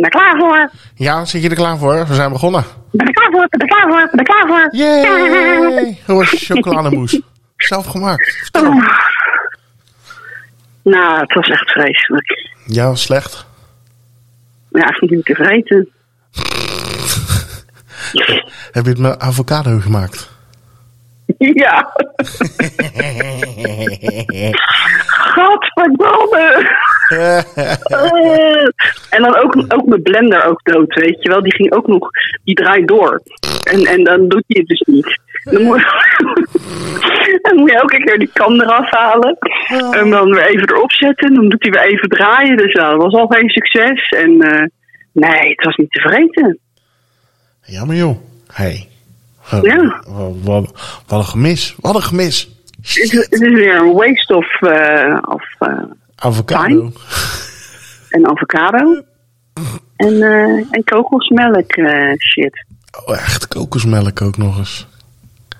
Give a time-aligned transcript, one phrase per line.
[0.00, 0.70] ben er klaar voor.
[0.94, 2.06] Ja, zit je er klaar voor?
[2.06, 2.64] We zijn begonnen.
[2.90, 4.68] Ben er klaar voor, ben er klaar voor, ben er klaar voor.
[4.70, 5.98] Yay!
[6.06, 7.22] Hoe was je chocolademousse?
[7.56, 8.50] Zelf gemaakt.
[8.52, 8.86] Oh.
[10.82, 12.54] Nou, het was echt vreselijk.
[12.66, 13.46] Ja, slecht.
[14.70, 15.88] Ja, ik niet te vreten.
[18.72, 20.30] Heb je het met avocado gemaakt?
[21.38, 21.92] Ja.
[25.34, 26.74] Gadverdamme.
[29.10, 31.42] En dan ook, ook mijn blender ook dood, weet je wel.
[31.42, 32.10] Die ging ook nog,
[32.44, 33.22] die draait door.
[33.62, 35.20] En, en dan doet hij het dus niet.
[35.44, 35.82] Dan moet,
[37.42, 39.38] dan moet je elke keer die kan eraf halen.
[39.90, 41.34] En dan weer even erop zetten.
[41.34, 42.56] Dan doet hij weer even draaien.
[42.56, 44.08] Dus dat was al geen succes.
[44.08, 44.66] En eh,
[45.12, 46.58] nee, het was niet te vreten.
[47.62, 48.16] Jammer joh.
[48.52, 48.88] Hey.
[49.62, 50.02] Ja.
[50.06, 50.72] Wat, wat,
[51.06, 51.74] wat een gemis.
[51.80, 52.48] Wat een gemis.
[52.82, 55.82] Het is, het is weer een waste of, eh, of eh,
[56.16, 56.92] Avocado.
[58.10, 59.02] en avocado.
[59.96, 62.64] En, eh, en kokosmelk eh, shit.
[63.06, 64.86] Oh, echt kokosmelk ook nog eens.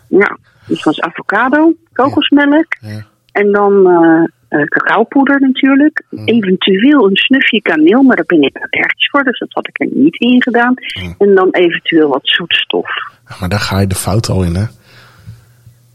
[0.08, 2.76] Ja, dus was avocado, kokosmelk.
[2.80, 3.06] Ja.
[3.32, 6.04] En dan eh, eh, cacaopoeder natuurlijk.
[6.24, 9.24] Eventueel een snufje kaneel, maar daar ben ik allergisch voor.
[9.24, 10.74] Dus dat had ik er niet in gedaan.
[11.18, 12.88] En dan eventueel wat zoetstof.
[13.28, 14.64] Ja, Maar daar ga je de fout al in, hè?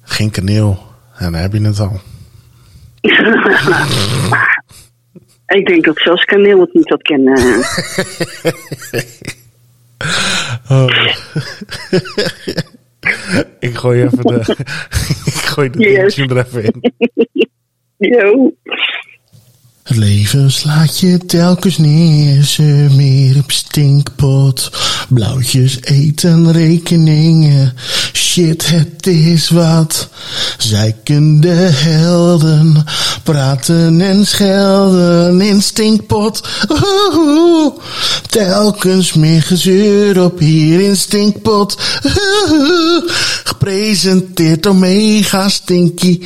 [0.01, 0.79] Geen kaneel.
[1.19, 1.99] Ja, dan heb je het al.
[5.57, 7.39] ik denk dat zelfs kaneel het niet had kennen.
[10.69, 10.89] Oh.
[13.59, 14.55] ik gooi even de.
[15.25, 16.17] ik gooi de Yes.
[16.17, 16.93] er even in.
[17.97, 18.53] Yo.
[19.91, 24.71] Het leven slaat je telkens neer, ze meer op stinkpot.
[25.09, 27.73] Blauwtjes eten rekeningen,
[28.13, 30.09] shit het is wat.
[30.57, 32.85] Zeikende helden,
[33.23, 36.47] praten en schelden in stinkpot.
[38.29, 41.77] Telkens meer gezeur op hier in stinkpot.
[43.43, 46.19] Gepresenteerd door Mega Stinky.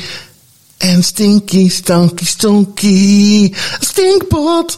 [0.78, 3.52] En stinky, stanky, stonky.
[3.80, 4.76] Stinkpot.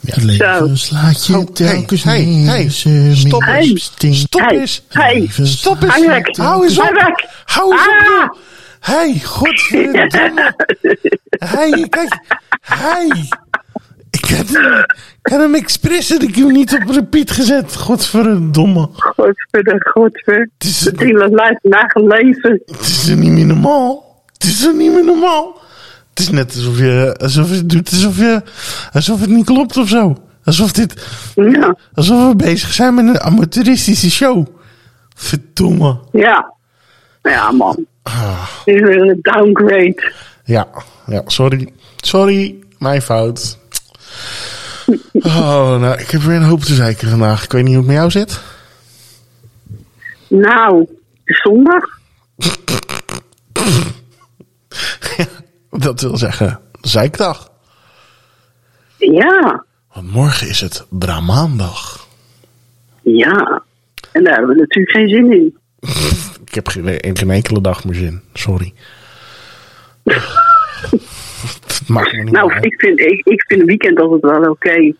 [0.00, 0.74] Ja, het leven Zo.
[0.74, 4.82] slaat je Oh, telkens hey, hey, hey, stop eens, stink- Stop Hey, eens.
[4.88, 5.96] hey, Stop eens.
[5.96, 6.90] Je Hou eens op.
[6.92, 7.30] weg.
[7.44, 8.04] Hou eens op, Ah!
[8.06, 8.28] joh.
[8.80, 10.54] Hey, godverdomme.
[11.38, 12.18] Hey, kijk.
[12.60, 13.28] Hey.
[14.32, 14.78] Ik heb hem,
[15.22, 17.76] ik heb hem expres en ik heb hem niet op repeat gezet.
[17.76, 18.88] Godverdomme.
[18.92, 20.50] Godverdomme, godver.
[20.58, 22.62] Het is, was live nagelezen.
[22.66, 24.22] het is er niet meer normaal.
[24.32, 25.60] Het is er niet meer normaal.
[26.10, 28.42] Het is net alsof je, alsof je doet alsof je,
[28.92, 30.16] alsof het niet klopt of zo.
[30.44, 34.46] Alsof dit, Ja, alsof we bezig zijn met een amateuristische show.
[35.14, 35.98] Verdomme.
[36.12, 36.54] ja.
[37.22, 37.86] Ja, man.
[38.02, 38.48] Ah.
[38.64, 40.12] Dit is een downgrade.
[40.44, 40.68] Ja,
[41.06, 41.72] ja, sorry.
[41.96, 43.58] Sorry, mijn fout.
[45.12, 47.44] Oh, nou, ik heb weer een hoop te zeiken vandaag.
[47.44, 48.40] Ik weet niet hoe het met jou zit.
[50.28, 50.88] Nou, het
[51.24, 51.84] is zondag.
[55.70, 57.50] Dat wil zeggen, zeikdag.
[58.96, 59.64] Ja,
[59.94, 62.06] Want morgen is het Bramaandag.
[63.02, 63.62] ja.
[64.12, 65.56] En daar hebben we natuurlijk geen zin in.
[66.46, 68.22] Ik heb geen, geen enkele dag meer zin.
[68.32, 68.74] Sorry.
[71.86, 72.64] Niet Nou, uit.
[72.64, 74.92] ik vind, ik, ik vind weekend altijd wel oké.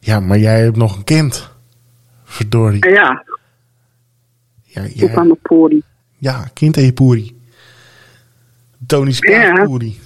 [0.00, 1.50] Ja, maar jij hebt nog een kind.
[2.24, 2.88] Verdorie.
[2.90, 3.24] Ja,
[4.62, 5.82] Ja, jij, aan mijn pori.
[6.18, 7.36] ja kind en je poeri.
[8.86, 9.64] Tony Spaak Ja.
[9.64, 9.98] poeri.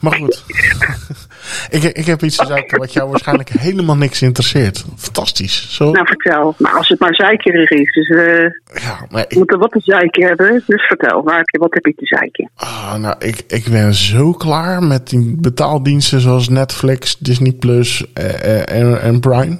[0.00, 0.44] Maar goed.
[1.70, 4.84] ik, ik heb iets te zeggen wat jou waarschijnlijk helemaal niks interesseert.
[4.96, 5.66] Fantastisch.
[5.74, 6.54] Zo, Nou, vertel.
[6.58, 7.92] Maar als het maar zeikerig is.
[7.92, 10.62] Dus we ja, maar ik, moeten wat te zeiken hebben.
[10.66, 12.50] Dus vertel, waar heb je, wat heb je te zeiken?
[12.54, 18.34] ah, nou, ik, ik ben zo klaar met die betaaldiensten zoals Netflix, Disney Plus eh,
[18.44, 19.58] eh, en, en Prime.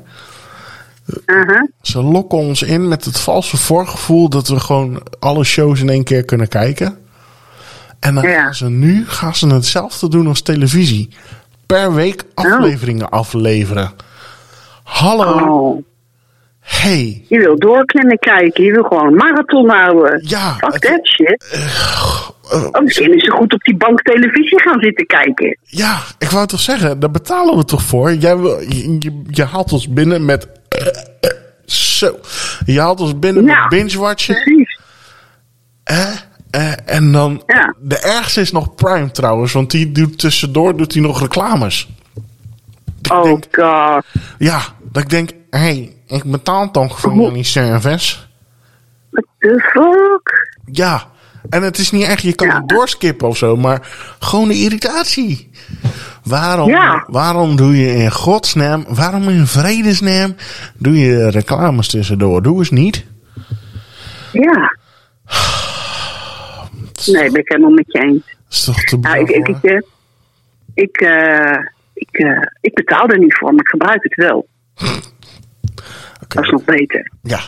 [1.27, 1.69] Aha.
[1.83, 6.05] Ze lokken ons in met het valse voorgevoel dat we gewoon alle shows in één
[6.05, 6.99] keer kunnen kijken.
[8.01, 8.43] En dan Ja.
[8.43, 11.09] gaan ze nu gaan ze hetzelfde doen als televisie.
[11.67, 13.91] Per week afleveringen afleveren.
[14.85, 15.33] Hallo.
[15.33, 15.85] Oh.
[16.61, 17.25] Hey.
[17.29, 18.65] Je wil door kunnen kijken.
[18.65, 20.23] Je wil gewoon marathon houden.
[20.27, 21.45] Ja, Fuck that shit.
[21.51, 25.59] eh, Oh, misschien is ze goed op die bank televisie gaan zitten kijken.
[25.65, 28.15] ja, ik wou toch zeggen, daar betalen we toch voor?
[28.15, 30.49] Jij je, je, je haalt ons binnen met...
[30.69, 31.31] eh,
[31.65, 32.19] zo.
[32.67, 34.35] Je haalt ons binnen met binge-watchen.
[34.35, 34.81] Precies.
[35.85, 36.11] Eh,
[36.55, 37.75] eh, en dan, Ja.
[37.81, 41.89] de ergste is nog Prime trouwens, want die doet tussendoor doet hij nog reclames.
[43.13, 44.05] Oh denk, god.
[44.39, 44.61] ja,
[44.93, 48.17] dat ik denk, hé, hey, ik betaal toch voor Hoe- jullie service.
[49.11, 50.49] What the fuck?
[50.65, 51.07] Ja,
[51.51, 52.55] en het is niet echt, je kan Ja.
[52.57, 55.51] het doorskippen of zo, maar gewoon de irritatie.
[56.25, 57.05] Waarom, Ja.
[57.07, 60.35] waarom doe je in godsnaam, waarom in vredesnaam
[60.79, 62.43] doe je reclames tussendoor?
[62.43, 63.05] Doe eens niet.
[64.33, 64.77] Ja.
[67.07, 68.25] Nee, ben ik helemaal met je eens.
[68.25, 69.81] Dat is toch te Nou, ik, ik, ik, eh,
[70.75, 71.59] ik, eh,
[71.95, 74.49] ik, eh, ik betaal er niet voor, maar ik gebruik het wel.
[76.29, 77.11] Dat is nog beter.
[77.23, 77.41] Ja.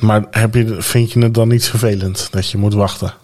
[0.00, 3.14] Maar heb je, vind je het dan niet vervelend dat je moet wachten?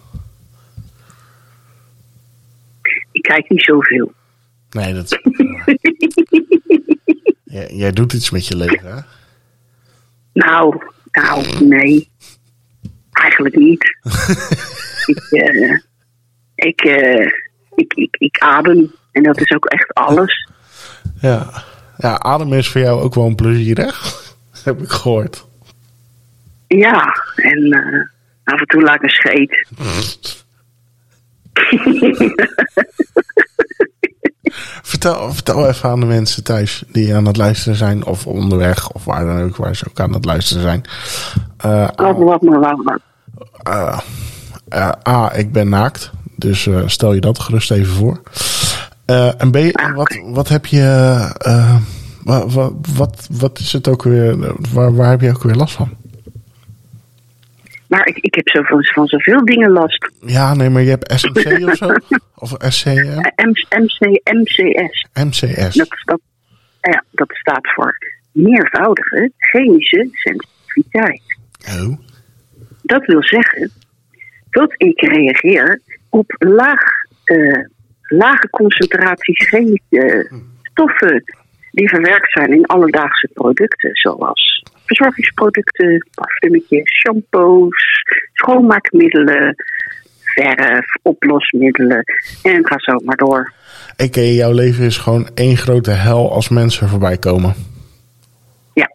[3.11, 4.13] Ik kijk niet zoveel.
[4.69, 5.09] Nee, dat
[7.43, 9.01] jij, jij doet iets met je leven, hè?
[10.33, 10.81] Nou,
[11.11, 12.09] nou, nee.
[13.21, 13.83] Eigenlijk niet.
[15.15, 15.77] ik, eh,
[16.55, 17.31] ik, eh,
[17.75, 18.93] ik, ik, ik adem.
[19.11, 20.49] En dat is ook echt alles.
[21.21, 21.63] Ja.
[21.97, 23.89] Ja, ademen is voor jou ook wel een plezier, hè?
[24.63, 25.45] heb ik gehoord.
[26.67, 28.01] Ja, en eh,
[28.43, 29.67] af en toe laat ik een scheet.
[34.81, 39.05] Vertel, vertel even aan de mensen thuis die aan het luisteren zijn, of onderweg, of
[39.05, 40.83] waar dan ook, waar ze ook aan het luisteren zijn.
[41.57, 42.19] Eh, Wat,
[43.63, 43.97] eh,
[44.67, 48.21] eh, A, ik ben naakt, dus stel je dat gerust even voor.
[49.37, 49.57] En B,
[49.95, 51.29] wat, wat heb je,
[52.23, 55.89] wat, wat, wat is het ook weer, waar, waar heb je ook weer last van?
[57.87, 60.11] Maar ik, ik heb zoveel, van zoveel dingen last.
[60.19, 61.87] Ja, nee, maar je hebt SMC of zo?
[62.35, 62.89] Of SCM?
[62.89, 65.07] Eh, MC, MC, MCS.
[65.13, 65.75] MCS.
[65.75, 66.19] Dat, dat,
[66.81, 67.97] ja, dat staat voor
[68.31, 71.21] meervoudige chemische sensitiviteit.
[71.67, 71.97] Oh,
[72.81, 73.71] Dat wil zeggen
[74.49, 76.81] dat ik reageer op laag,
[77.23, 77.63] eh,
[78.01, 80.31] lage concentraties chemische
[80.61, 81.23] stoffen
[81.75, 87.85] die verwerkt zijn in alledaagse producten, zoals verzorgingsproducten, parfumetjes, shampoos,
[88.33, 89.55] schoonmaakmiddelen,
[90.23, 92.03] verf, oplosmiddelen
[92.43, 93.53] en ga zo maar door.
[94.01, 94.21] a.k.a.
[94.21, 97.53] jouw leven is gewoon één grote hel als mensen voorbij komen.
[98.73, 98.89] Ja.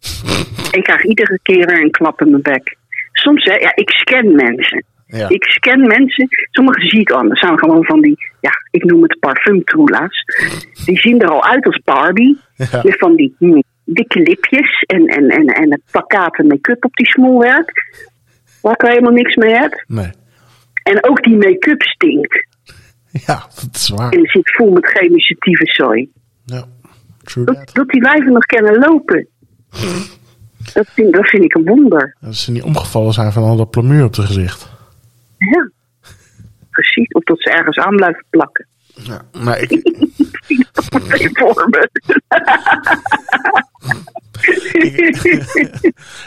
[0.78, 2.76] ik krijg iedere keer weer een klap in mijn bek.
[3.12, 4.84] Soms, hè, ja, ik scan mensen.
[5.06, 5.28] Ja.
[5.28, 6.28] Ik scan mensen.
[6.50, 7.08] Sommigen zie ik.
[7.08, 10.24] Dat zijn gewoon van die, ja, ik noem het parfumtroela's.
[10.84, 12.38] Die zien er al uit als Barbie.
[12.54, 12.80] Ja.
[12.82, 17.72] Met van die hm, dikke lipjes en, en, en, en plakkaten make-up op die smolwerk.
[18.60, 19.84] Waar ik helemaal niks mee heb.
[19.86, 20.10] Nee.
[20.82, 22.46] En ook die make-up stinkt.
[23.26, 24.12] Ja, dat is waar.
[24.12, 26.10] En zit vol met chemische tyfuszooi.
[26.44, 26.64] Ja,
[27.22, 29.28] true Dat, die wijven nog kunnen lopen.
[30.72, 32.16] Dat vind, dat vind ik een wonder.
[32.20, 34.75] Dat ze niet omgevallen zijn van al dat plamuur op het gezicht.
[36.70, 37.08] Precies.
[37.12, 38.66] Of dat ze ergens aan blijven plakken.
[38.94, 39.80] Ja, maar ik,
[41.32, 41.88] voor me.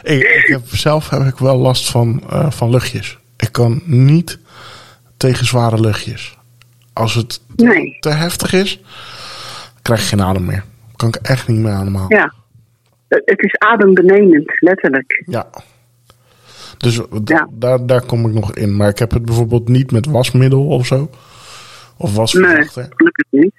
[0.04, 3.18] ik, ik heb, zelf heb ik wel last van, eh, van luchtjes.
[3.38, 4.40] Ik kan niet
[5.18, 6.38] tegen zware luchtjes.
[6.94, 7.98] Als het Nee.
[8.00, 8.82] te heftig is,
[9.82, 10.64] krijg ik geen adem meer.
[10.96, 12.18] Kan ik echt niet meer ademhalen.
[12.18, 12.34] Ja.
[13.08, 15.24] Het is adembenemend, letterlijk.
[15.26, 15.50] Ja.
[16.78, 17.48] Dus Ja.
[17.52, 18.76] daar, daar kom ik nog in.
[18.76, 21.10] Maar ik heb het bijvoorbeeld niet met wasmiddel of zo.
[21.98, 22.88] Of Nee, wasverzachter.
[22.96, 23.52] gelukkig niet.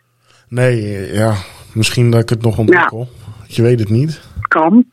[0.48, 1.34] Nee, ja.
[1.74, 3.08] Misschien dat ik het nog ontwikkel.
[3.46, 4.20] Je weet het niet.
[4.48, 4.84] Kan.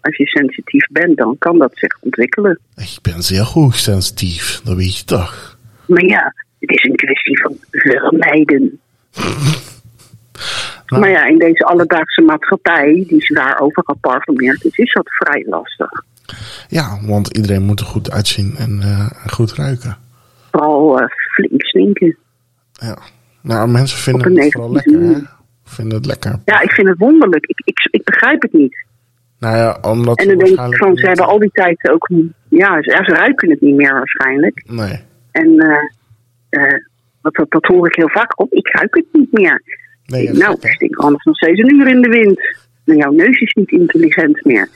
[0.00, 2.58] Als je sensitief bent, dan kan dat zich ontwikkelen.
[2.76, 4.60] Ik ben zeer goed sensitief.
[4.64, 5.56] Dat weet je toch.
[5.86, 8.78] Maar ja, het is een kwestie van vermijden.
[10.86, 11.00] Nou.
[11.02, 16.04] Maar ja, in deze alledaagse maatschappij, die zwaar overal parfumeert is, is dat vrij lastig.
[16.68, 19.96] Ja, want iedereen moet er goed uitzien en eh, goed ruiken.
[20.50, 22.16] Vooral eh, flink slinken.
[22.72, 22.98] Ja.
[23.42, 25.14] Nou, mensen vinden het vooral lekker, hè?
[25.64, 26.40] Vinden het lekker.
[26.44, 27.46] Ja, ik vind het wonderlijk.
[27.46, 28.86] Ik, ik, ik begrijp het niet.
[29.38, 32.08] Nou ja, omdat En dan denk ik van, ze hebben al die tijd ook...
[32.48, 34.62] Ja, ze, ze ruiken het niet meer waarschijnlijk.
[34.66, 35.00] Nee.
[35.30, 35.58] En
[36.48, 36.74] eh,
[37.22, 38.52] dat, dat, dat hoor ik heel vaak op.
[38.52, 39.62] Ik ruik het niet meer.
[40.06, 42.40] Nee, nou, ik stink anders nog steeds een uur in de wind.
[42.84, 44.68] Nou, jouw neus is niet intelligent meer.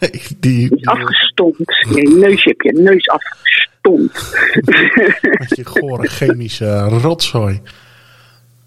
[0.00, 1.86] Nee, die, afgestompt.
[1.94, 4.38] Je neus, je hebt je neus afgestompt.
[5.38, 7.60] met je gore chemische rotzooi.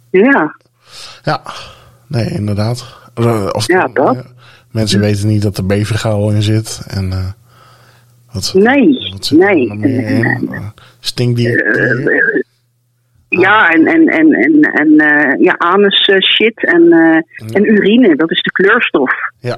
[0.10, 0.56] ja,
[1.24, 1.42] Ja,
[2.08, 3.02] nee, inderdaad.
[3.52, 4.20] Of, Ja, eh,
[4.72, 6.86] mensen weten niet dat er bevergauw in zit.
[6.88, 7.32] En eh
[8.32, 9.70] wat, Nee, wat zit nee.
[9.82, 10.68] Eh,
[11.00, 11.66] Stinkdier.
[11.66, 12.42] Eh,
[13.30, 14.90] ja, en, en, en, en, en
[15.42, 16.92] ja, anus shit en,
[17.52, 18.16] en urine.
[18.16, 19.12] Dat is de kleurstof.
[19.40, 19.58] ja.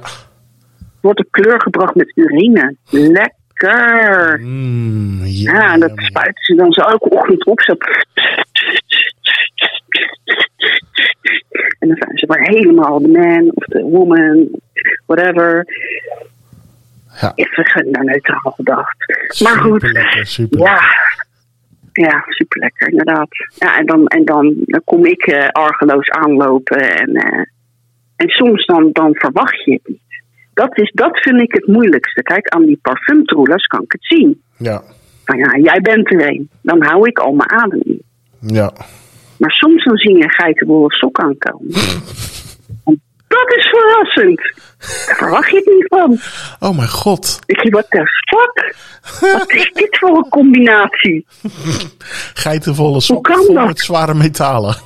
[1.00, 2.76] Wordt de kleur gebracht met urine.
[2.90, 4.40] Lekker.
[4.40, 7.60] Mm, ja, Ja, en dat ja, spuiten ze dan zo elke ochtend op.
[7.60, 7.76] Zo.
[11.78, 14.48] En dan zijn ze maar helemaal de man of de woman,
[15.06, 15.66] whatever.
[17.20, 17.32] Ja.
[17.34, 18.96] Even naar neutraal gedacht.
[19.42, 20.60] Maar goed, Superlekker, super.
[20.60, 20.80] ja.
[21.92, 23.28] Ja, super lekker, inderdaad.
[23.54, 26.96] Ja, en dan, en dan, dan kom ik eh, argeloos aanlopen.
[26.96, 27.44] En, eh,
[28.16, 30.00] en soms dan, dan verwacht je het niet.
[30.56, 32.22] Dat, is, dat vind ik het moeilijkste.
[32.22, 34.42] Kijk, aan die parfumtroelers kan ik het zien.
[34.56, 34.82] Ja.
[35.24, 36.50] Van ja, jij bent er een.
[36.62, 38.02] Dan hou ik al mijn adem in.
[38.40, 38.72] Ja.
[39.38, 41.74] Maar soms dan zie je een geitenwolle sok aankomen.
[42.84, 44.40] En dat is verrassend.
[45.06, 46.18] Daar verwacht je het niet van.
[46.68, 47.40] Oh mijn god.
[47.46, 48.76] Ik je, what the fuck?
[49.32, 51.26] Wat is dit voor een combinatie?
[52.44, 54.76] Geitenvolle sokken vol met zware metalen.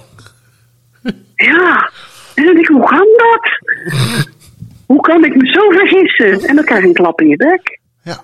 [1.34, 1.90] Ja.
[2.34, 3.48] En dan denk ik, hoe kan dat?
[4.90, 6.48] Hoe kan ik me zo vergissen?
[6.48, 7.80] En dan krijg je een klap in je bek.
[8.02, 8.20] Ja.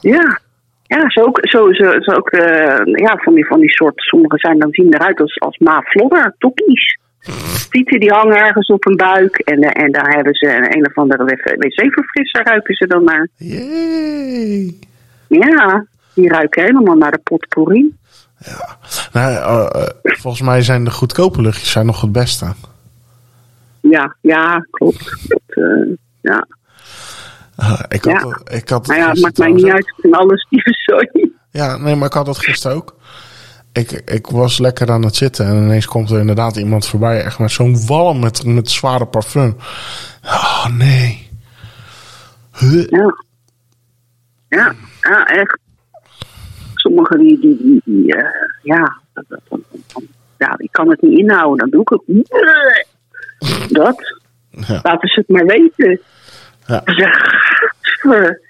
[0.00, 0.40] Ja.
[0.82, 4.38] Ja, zo ook, zo, zo, zo ook eh, ja, van, die, van die soort, sommige
[4.38, 6.98] zijn dan zien eruit als, als Ma Flodder, tokkies.
[7.70, 10.86] Fietsen die hangen ergens op een buik en, eh, en daar hebben ze een, een
[10.86, 11.24] of andere
[11.58, 13.28] wc-verfrisser ruiken ze dan naar.
[13.36, 14.74] Yay.
[15.28, 17.94] Ja, die ruiken helemaal naar de potpourri.
[19.12, 22.54] Nou, eh, eh, volgens mij zijn de goedkope luchtjes zijn nog het beste.
[23.80, 25.26] Ja, ja, klopt.
[25.28, 25.96] klopt eh,
[26.32, 26.46] ja.
[27.56, 28.28] Eh, ik had, Ja.
[28.28, 29.86] het- ik had Maar ja, het maakt mij niet uit.
[29.86, 31.30] Ik vind alles lieve sorry.
[31.50, 32.94] Ja, nee, maar ik had dat gisteren ook.
[33.72, 37.22] Ik, ik was lekker aan het zitten en ineens komt er inderdaad iemand voorbij.
[37.24, 39.56] Echt met zo'n walm met, met zware parfum.
[40.24, 41.30] Oh, nee.
[42.58, 42.86] Huh.
[42.88, 43.14] Ja.
[44.48, 45.58] Ja, ja, echt.
[46.74, 48.28] Sommigen die, die, die, die, eh,
[48.62, 48.96] ja,
[50.38, 51.58] ja, ik kan het niet inhouden.
[51.58, 53.68] Dan doe ik het.
[53.78, 54.14] Dat.
[54.50, 54.80] Ja.
[54.82, 56.00] Laten ze het maar weten.
[56.66, 56.82] Ja.
[56.84, 57.20] Ze zeggen,
[57.80, 58.40] "Gadver,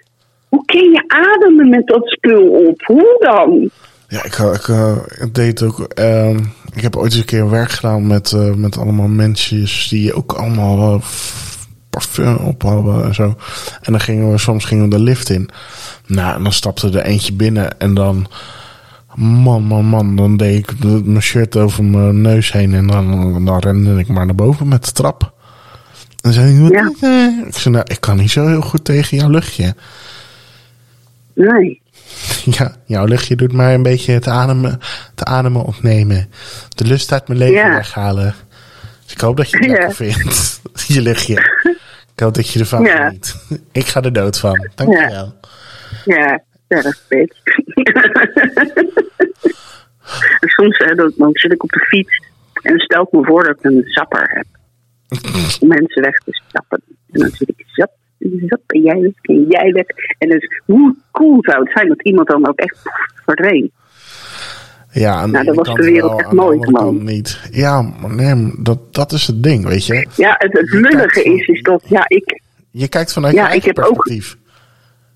[0.49, 2.83] Hoe kun je ademen met dat spul op?
[2.85, 3.71] Hoe dan?
[4.09, 5.81] Ja, ik, ik, eh, ik deed ook.
[5.81, 6.39] ehm,
[6.75, 10.33] ik heb ooit eens een keer werk gedaan met, eh, met allemaal mensen die ook
[10.33, 11.03] allemaal eh,
[11.91, 13.35] parfum op hadden en zo.
[13.83, 15.49] En dan gingen we soms gingen we de lift in.
[16.07, 18.27] Nou, en dan stapte er eentje binnen en dan.
[19.15, 23.59] Man, man, man, dan deed ik mijn shirt over mijn neus heen en dan, dan
[23.59, 25.33] rende ik maar naar boven met de trap.
[26.27, 26.87] En zei hij, Ja.
[27.47, 29.75] Ik zei, nou, ik kan niet zo heel goed tegen jouw luchtje.
[31.35, 31.81] Nee.
[32.59, 34.71] Ja, jouw luchtje doet mij een beetje het ademen,
[35.11, 36.31] het ademen opnemen.
[36.69, 37.71] De lust uit mijn leven Ja.
[37.71, 38.35] weghalen.
[39.05, 40.61] Dus ik hoop dat je het lekker vindt.
[40.95, 41.35] Je luchtje.
[42.15, 43.07] Ik hoop dat je ervan Ja.
[43.07, 43.37] geniet.
[43.73, 44.69] Ik ga er dood van.
[44.75, 45.35] Dankjewel.
[46.05, 47.29] Ja, ja, dat is
[50.41, 52.23] Soms hè, dan, dan zit ik op de fiets
[52.63, 54.47] en dan stel ik me voor dat ik een zapper heb.
[55.61, 56.83] Om mensen weg te stappen.
[57.13, 57.91] En dan zit ik zap,
[58.47, 59.87] zap, en jij weg, en jij weg.
[60.19, 62.79] En dus hoe cool zou het zijn dat iemand dan ook echt
[63.25, 63.73] verdween.
[64.91, 67.49] Ja, Nou, dat was de wereld wel, echt mooi kant niet.
[67.51, 70.07] Ja, maar nee, dat, dat is het ding, weet je.
[70.17, 73.49] Ja, het, het lullige van- is, is dat, ja, ik, Je kijkt vanuit Ja, je
[73.49, 74.37] eigen ik heb ook- perspectief.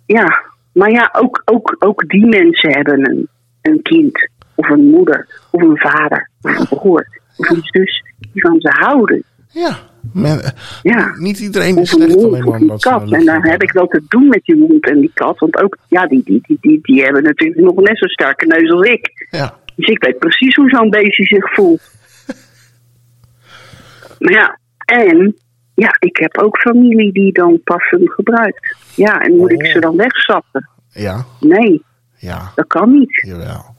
[0.06, 3.28] Ja, maar ja, ook, ook, ook die mensen hebben een,
[3.62, 7.06] een kind, of een moeder, of een vader, of een broer,
[7.36, 9.24] of een zus die van ze houden.
[9.52, 9.78] Ja,
[10.12, 10.50] men- eh,
[10.82, 11.14] Ja.
[11.18, 13.12] niet iedereen is slecht alleen maar een omdat kat.
[13.12, 15.38] En dan heb ik wel te doen met die hond en die kat.
[15.38, 18.70] Want ook, ja, die, die, die, die, die hebben natuurlijk nog net zo'n sterke neus
[18.70, 19.26] als ik.
[19.30, 21.80] Ja, Dus ik weet precies hoe zo'n beestje zich voelt.
[24.18, 25.36] maar ja, en
[25.74, 28.76] ja, ik heb ook familie die dan parfum gebruikt.
[28.94, 29.72] Ja, en moet ik Oh.
[29.72, 30.68] ze dan wegzappen?
[30.92, 31.82] ja, Nee,
[32.16, 33.22] ja, dat kan niet.
[33.26, 33.74] jawel.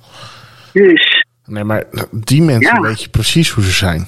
[0.74, 2.82] Dus Nee, maar die mensen Ja.
[2.82, 4.08] weet je precies hoe ze zijn.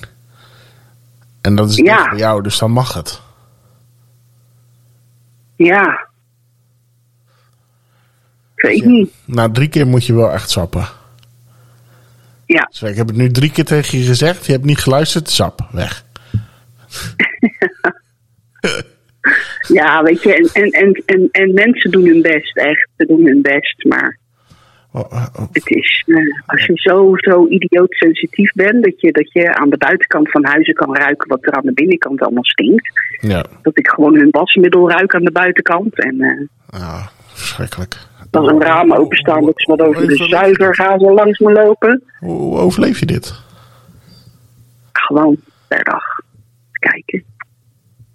[1.43, 1.99] En dat is Ja.
[1.99, 3.21] niet voor jou, dus dan mag het.
[5.55, 6.07] ja.
[8.55, 8.85] Ik weet Ja.
[8.87, 9.11] niet.
[9.25, 10.87] Nou, drie keer moet je wel echt sappen.
[12.45, 14.45] Ja, Dus ik heb het nu drie keer tegen je gezegd.
[14.45, 15.29] Je hebt niet geluisterd.
[15.29, 16.03] Sap, weg.
[19.79, 22.89] ja weet je, en, en, en, en, en mensen doen hun best, echt.
[22.97, 24.17] Ze doen hun best, maar.
[25.51, 29.69] Het is, eh, als je zo, zo idioot sensitief bent, dat je, dat je aan
[29.69, 32.89] de buitenkant van huizen kan ruiken wat er aan de binnenkant allemaal stinkt.
[33.21, 36.03] Ja, Dat ik gewoon hun wasmiddel ruik aan de buitenkant.
[36.03, 37.97] En eh ja, verschrikkelijk.
[38.31, 42.03] dan een raam openstaan, dat ze wat over de zuiver gaan zo langs me lopen.
[42.19, 43.41] Hoe, hoe overleef je dit?
[44.91, 46.03] Gewoon per dag
[46.79, 47.23] kijken.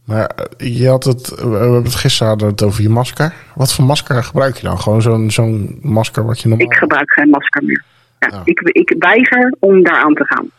[0.08, 3.32] Maar eh, je had het, we hebben het gisteren hadden het over je masker.
[3.54, 4.78] Wat voor masker gebruik je dan?
[4.80, 6.66] Gewoon zo'n zo'n masker wat je normaal...
[6.66, 7.82] Ik gebruik geen masker meer.
[8.18, 8.40] Ja, Oh.
[8.44, 10.50] ik, ik weiger om daaraan te gaan.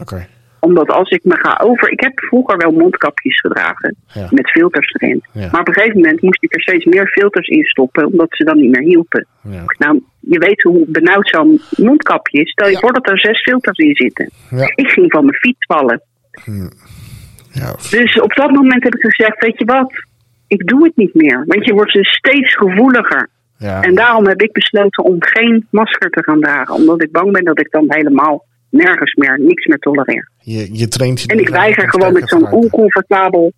[0.00, 0.26] Oké,
[0.60, 1.90] Omdat als ik me ga over.
[1.90, 3.96] Ik heb vroeger wel mondkapjes gedragen.
[4.06, 4.26] Ja.
[4.30, 5.22] Met filters erin.
[5.32, 5.48] Ja.
[5.50, 8.06] Maar op een gegeven moment moest ik er steeds meer filters in stoppen.
[8.06, 9.26] Omdat ze dan niet meer hielpen.
[9.78, 12.50] Nou, je weet hoe benauwd zo'n mondkapje is.
[12.50, 14.30] Stel je voor dat er zes filters in zitten.
[14.74, 16.02] Ik ging van mijn fiets vallen.
[17.52, 17.72] Ja.
[17.90, 19.92] Dus op dat moment heb ik gezegd: Weet je wat?
[20.46, 21.44] Ik doe het niet meer.
[21.46, 23.28] Want je wordt dus steeds gevoeliger.
[23.58, 23.82] Ja.
[23.82, 26.74] En daarom heb ik besloten om geen masker te gaan dragen.
[26.74, 30.30] Omdat ik bang ben dat ik dan helemaal nergens meer, niks meer tolereer.
[30.38, 33.52] Je, je traint je En ik weiger gewoon met zo'n oncomfortabel...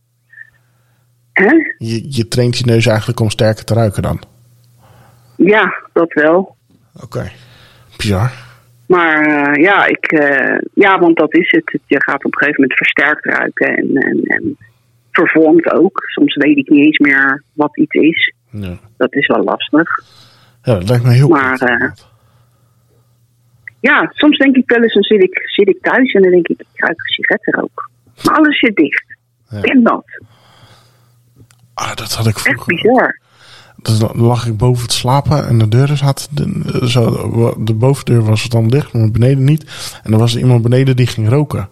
[1.33, 1.55] Hè?
[1.79, 4.21] Je, je traint je neus eigenlijk om sterker te ruiken dan.
[5.37, 6.57] Ja, dat wel.
[7.03, 7.31] Oké.
[7.97, 8.33] Bizar.
[8.93, 11.81] Maar eh, ja, ik, eh, ja, want dat is het.
[11.87, 14.57] Je gaat op een gegeven moment versterkt ruiken en, en, en
[15.11, 16.03] vervormd ook.
[16.03, 18.35] Soms weet ik niet eens meer wat iets is.
[18.51, 18.79] Ja.
[18.97, 19.89] Dat is wel lastig.
[20.63, 21.91] ja, dat lijkt me heel Maar, eh.
[23.81, 26.49] Ja, soms denk ik wel eens, dan zit ik, zit ik thuis en dan denk
[26.49, 27.91] ik, ik ruik een sigarettenrook.
[28.25, 29.17] Maar alles zit dicht.
[29.49, 29.81] Ja.
[29.81, 30.05] Dat.
[31.75, 32.75] Ah, dat had ik Echt vroeger.
[32.75, 33.21] bizar.
[33.83, 36.29] Dus dan lag ik boven te slapen en de deuren zaten.
[36.35, 39.65] De, zo, de bovendeur was dan dicht, maar beneden niet.
[40.03, 41.69] En er was iemand beneden die ging roken.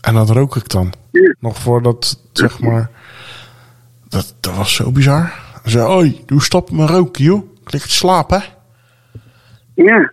[0.00, 0.92] En dat rook ik dan.
[1.40, 2.90] Nog voordat, zeg maar.
[4.08, 5.32] Dat, dat was zo bizar.
[5.62, 7.42] Hij zei: Oi, doe stop met roken, joh.
[7.62, 8.42] Ik lig te slapen.
[9.74, 10.12] Ja.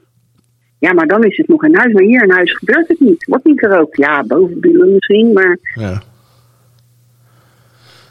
[0.80, 1.94] Ja, maar dan is het nog in huis.
[1.94, 3.26] Maar hier in huis gebeurt het niet.
[3.26, 3.98] Wordt niet gerookt.
[3.98, 6.02] Ja, bovenburen misschien, maar Ja.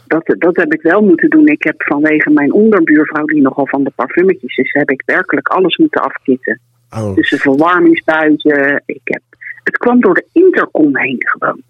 [0.07, 1.47] Dat, dat heb ik wel moeten doen.
[1.47, 5.77] Ik heb vanwege mijn onderbuurvrouw, die nogal van de parfumetjes is, heb ik werkelijk alles
[5.77, 6.61] moeten afkitten.
[6.91, 8.83] Oh, Dus de verwarmingsbuizen.
[8.87, 9.23] Ik heb,
[9.65, 11.63] het kwam door de intercom heen gewoon.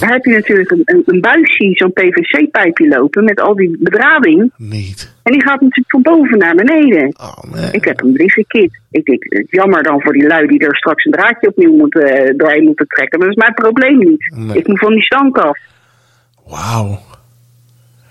[0.00, 4.52] Daar heb je natuurlijk een, een, een buisje, zo'n PVC-pijpje lopen met al die bedrading.
[4.56, 5.14] niet.
[5.22, 7.14] En die gaat natuurlijk van boven naar beneden.
[7.20, 7.72] Oh, man.
[7.72, 8.80] Ik heb hem drie gekit.
[8.90, 12.36] Ik denk, jammer dan voor die lui die er straks een draadje opnieuw moeten, eh,
[12.36, 13.18] doorheen moeten trekken.
[13.18, 14.32] Maar dat is mijn probleem niet.
[14.36, 14.58] Nee.
[14.58, 15.58] Ik moet van die stank af.
[16.46, 16.98] Wauw.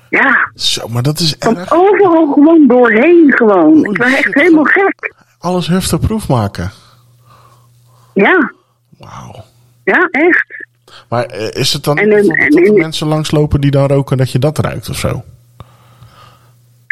[0.09, 3.73] Ja, Zo, maar dat is van overal gewoon doorheen gewoon.
[3.73, 5.13] Holy ik ben echt helemaal gek.
[5.39, 6.71] Alles heftig maken.
[8.13, 8.51] Ja,
[8.97, 9.43] Wauw.
[9.83, 10.65] ja, echt.
[11.09, 14.17] Maar eh, is het dan En dat en er een- mensen langslopen die dan roken
[14.17, 15.23] dat je dat ruikt of zo?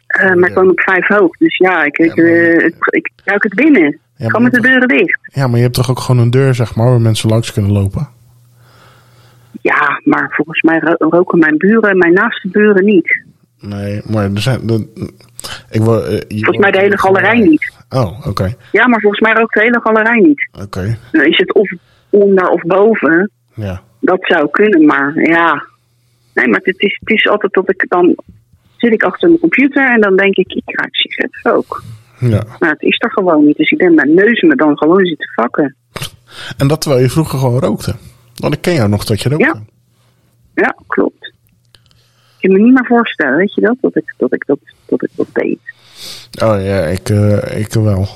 [0.07, 1.37] Eh, maar ik woon op vijf hoog.
[1.37, 3.83] Dus ja, ik, ik, Ja, maar- eh, ik, ik ruik het binnen.
[4.15, 5.19] Ja, Gewoon maar met de dat- deuren dicht.
[5.33, 7.71] Ja, maar je hebt toch ook gewoon een deur, zeg maar, waar mensen langs kunnen
[7.71, 8.09] lopen?
[9.63, 13.21] Ja, maar volgens mij ro- roken mijn buren en mijn naaste buren niet.
[13.59, 14.61] Nee, maar er zijn.
[15.69, 17.71] Ik wil, eh, Volgens mij de hele galerij niet.
[17.89, 18.53] Oh, oké.
[18.71, 20.47] Ja, maar volgens mij rookt de hele galerij niet.
[20.63, 20.97] Oké.
[21.11, 21.71] Dan is het of
[22.09, 23.31] onder of boven.
[23.53, 23.81] Ja.
[23.99, 25.65] Dat zou kunnen, maar ja.
[26.33, 28.15] Nee, maar het is, het is altijd dat ik dan
[28.77, 31.83] zit ik achter mijn computer en dan denk ik, ik ruik sigaretten ook.
[32.19, 32.43] ja.
[32.59, 33.57] Maar het is er gewoon niet.
[33.57, 35.75] Dus ik denk, mijn neus me dan gewoon zitten vakken.
[36.57, 37.95] En dat terwijl je vroeger gewoon rookte.
[38.35, 39.45] Want ik ken jou nog dat je rookte.
[39.45, 39.61] Ja.
[40.55, 41.33] Ja, klopt.
[42.39, 43.75] Ik kan me niet meer voorstellen, weet je dat?
[43.81, 45.59] Dat ik dat, ik dat, dat, ik dat deed.
[46.43, 48.07] Oh ja, ik, eh, ik wel.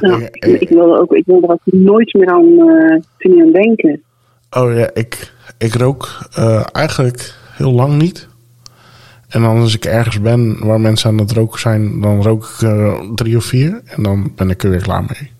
[0.00, 0.60] Ik, eh.
[0.60, 4.02] ik, wil ook, ik wil er ook nooit meer aan, eh, te niet aan denken.
[4.50, 8.28] Oh ja, ik, ik rook eh, eigenlijk heel lang niet.
[9.28, 12.62] En dan als ik ergens ben waar mensen aan het roken zijn, dan rook ik
[12.62, 13.80] eh, drie of vier.
[13.84, 15.32] En dan ben ik er weer klaar mee.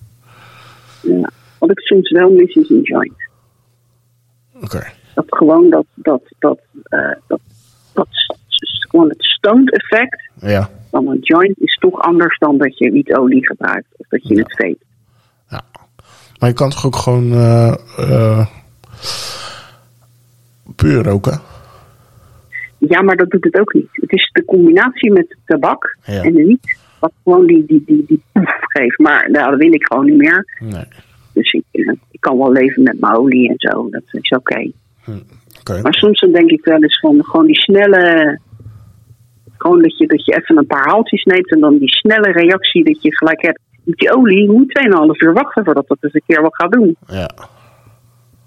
[1.01, 1.29] Ja.
[1.61, 3.29] Wat ik soms wel mis is een joint.
[4.61, 4.83] Oké.
[5.15, 7.39] Dat gewoon dat, dat, dat, eh, dat,
[7.93, 8.07] dat,
[8.89, 10.69] gewoon het stoned effect Ja.
[10.91, 13.87] van een joint is toch anders dan dat je wietolie gebruikt.
[13.97, 14.41] Of dat je Ja.
[14.41, 14.83] het veet.
[15.49, 15.61] ja.
[16.39, 18.47] Maar je kan toch ook gewoon eh, eh,
[20.75, 21.39] puur roken?
[22.77, 23.87] Ja, maar dat doet het ook niet.
[23.91, 26.21] Het is de combinatie met tabak Ja.
[26.23, 26.77] en de wiet.
[26.99, 28.97] Wat gewoon die, die, die, die poef geeft.
[28.99, 30.57] Maar nou, dat wil ik gewoon niet meer.
[30.59, 30.83] Nee.
[31.71, 33.89] Ik, kan wel leven met mijn olie en zo.
[33.89, 34.71] Dat is oké.
[35.59, 35.81] Oké.
[35.81, 38.39] Maar soms dan denk ik wel eens van gewoon die snelle.
[39.57, 42.83] Gewoon dat je, dat je even een paar haaltjes neemt en dan die snelle reactie
[42.83, 43.59] dat je gelijk hebt.
[43.83, 44.79] Met die olie je moet
[45.15, 46.95] 2,5 uur wachten voordat dat eens een keer wat gaat doen.
[47.07, 47.29] Ja.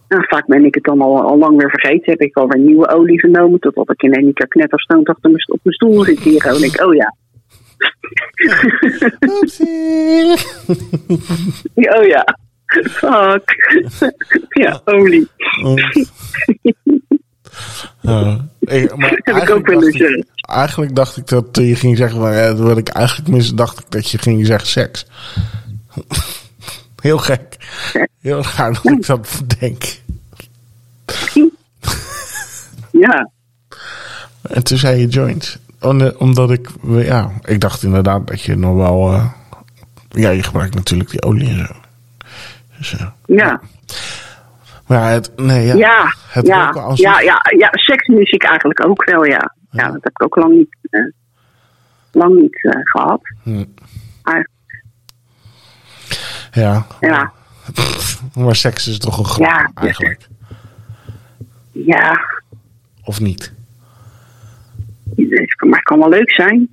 [0.08, 2.12] Nou, vaak ben ik het dan al, al lang weer vergeten.
[2.12, 3.60] Heb ik alweer nieuwe olie genomen.
[3.60, 6.46] Totdat ik in één keer knetterstoond achter mijn, op mijn stoel zit hier.
[6.46, 6.94] En ik, oh.
[6.94, 7.14] Ja,
[11.98, 12.38] Oh ja.
[12.82, 13.54] Fuck.
[14.62, 15.28] ja, olie.
[18.64, 20.56] Ik, maar Heb ik eigenlijk ook wel dacht eens, ik- eh.
[20.56, 23.84] Eigenlijk dacht ik dat je ging zeggen, van, ja, wat ik eigenlijk mis, dacht ik
[23.88, 25.06] dat je ging zeggen seks.
[27.02, 27.56] Heel gek.
[28.20, 29.84] Heel raar dat ik dat denk.
[32.92, 33.30] Ja.
[34.42, 35.58] En toen zei je joint.
[35.80, 39.30] Om- Omdat ik, ja, ik dacht inderdaad dat je nog wel, eh,
[40.08, 41.72] ja, je gebruikt natuurlijk die olie en zo.
[43.26, 43.60] Ja.
[44.86, 45.74] maar het, nee, ja.
[45.74, 46.14] Ja.
[46.28, 46.68] Het Ja.
[46.70, 47.68] als Ja, ja, ja.
[47.72, 49.54] Seks mis ik eigenlijk ook wel, ja.
[49.70, 51.00] Ja, dat heb ik ook lang niet, eh,
[52.12, 53.20] lang niet eh, gehad.
[53.42, 53.64] Hm.
[54.22, 54.50] Eigenlijk,
[56.50, 56.86] Ja.
[57.00, 57.32] ja.
[58.44, 59.70] Maar seks is toch een grap Ja.
[59.74, 60.28] eigenlijk.
[61.72, 62.20] Ja.
[63.04, 63.52] Of niet?
[65.16, 66.68] Maar het kan wel leuk zijn.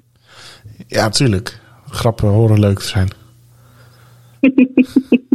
[0.88, 1.60] Ja, tuurlijk.
[1.90, 3.10] Grappen horen leuk te zijn.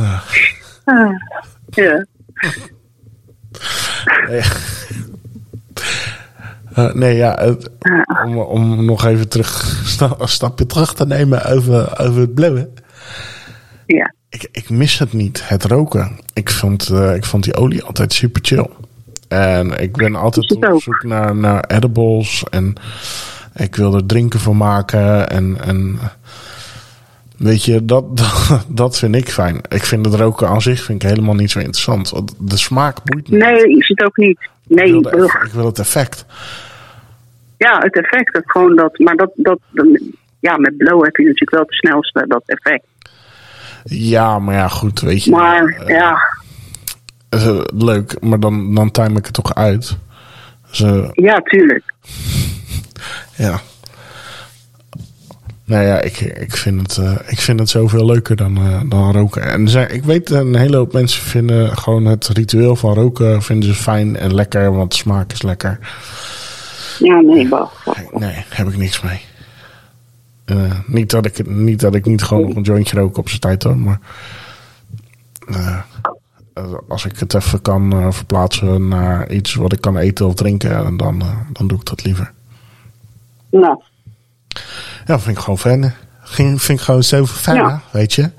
[0.00, 0.22] Ja.
[4.28, 4.42] Nee,
[6.74, 7.70] Eh, nee ja, het-
[8.24, 9.62] om, om nog even terug,
[10.18, 12.68] een stapje terug te nemen over, over het blauwe.
[13.86, 14.14] ja.
[14.28, 16.18] Ik, ik mis het niet, het roken.
[16.32, 18.68] Ik vond, eh, ik vond die olie altijd super chill.
[19.28, 22.44] En ik ben altijd op zoek naar, naar edibles.
[22.50, 22.74] En
[23.54, 25.30] ik wil er drinken van maken.
[25.30, 25.98] En, en
[27.40, 29.60] weet je, dat, dat, dat vind ik fijn.
[29.68, 32.10] Ik vind het roken aan zich vind ik helemaal niet zo interessant.
[32.10, 33.36] Want de smaak boeit me.
[33.36, 34.38] Nee, is het ook niet.
[34.40, 35.44] ik, Nee, wil de- ugh.
[35.44, 36.24] ik wil het effect.
[37.56, 38.32] ja, het effect.
[38.36, 39.58] Het gewoon dat, maar dat, dat,
[40.40, 42.84] ja, met blow heb je natuurlijk wel het snelste dat effect.
[43.84, 45.30] Ja, maar ja, goed, weet je.
[45.30, 46.18] Maar eh, ja,
[47.28, 49.96] eh, leuk, maar dan, dan time ik het toch uit.
[50.68, 50.78] Dus,
[51.12, 51.84] ja, tuurlijk.
[53.36, 53.60] Ja.
[55.70, 59.12] Nou ja, ik, ik, vind het, eh, ik vind het zoveel leuker dan, eh, dan
[59.12, 59.42] roken.
[59.42, 63.74] En zijn, ik weet, een hele hoop mensen vinden gewoon het ritueel van roken vinden
[63.74, 65.78] ze fijn en lekker, want de smaak is lekker.
[66.98, 67.86] Ja, nee, wacht.
[68.12, 69.20] Nee, heb ik niks mee.
[70.44, 73.40] Eh, niet, dat ik, niet dat ik niet gewoon nog een jointje rook op zijn
[73.40, 74.00] tijd hoor, maar
[76.88, 81.22] als ik het even kan verplaatsen naar iets wat ik kan eten of drinken, dan,
[81.52, 82.32] dan doe ik dat liever.
[83.50, 83.82] Nou,
[85.10, 85.94] Ja, vind ik gewoon fijn.
[86.22, 87.80] Ging, vind ik gewoon zo fijn, Ja.
[87.92, 88.30] weet je.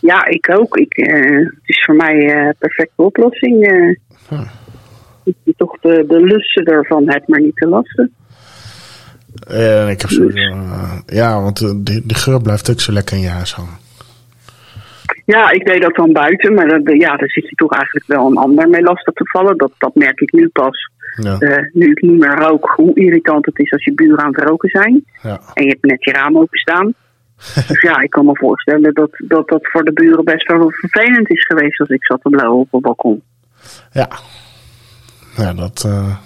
[0.00, 0.76] ja, ik ook.
[0.76, 3.62] Ik, eh, het is voor mij eh, een perfecte oplossing.
[3.66, 3.96] eh.
[4.28, 4.48] Huh.
[5.24, 8.12] Dat je toch de, de lussen ervan hebt, maar niet de lasten.
[9.46, 13.16] En ik heb zo, eh, ja, want de, de, de geur blijft ook zo lekker
[13.16, 13.78] in je huis hangen.
[15.24, 18.26] Ja, ik deed dat dan buiten, maar dat, ja, daar zit je toch eigenlijk wel
[18.26, 19.56] een ander mee lastig te vallen.
[19.58, 20.90] Dat, dat merk ik nu pas.
[21.16, 24.34] Ja, Eh, nu ik niet meer rook, hoe irritant het is als je buren aan
[24.34, 25.04] het roken zijn.
[25.22, 25.40] ja.
[25.54, 26.94] En je hebt net je raam openstaan.
[27.68, 31.30] dus ja, ik kan me voorstellen dat, dat dat voor de buren best wel vervelend
[31.30, 33.22] is geweest als ik zat te blowen op het balkon.
[33.92, 34.08] ja.
[35.36, 36.16] Ja, dat eh,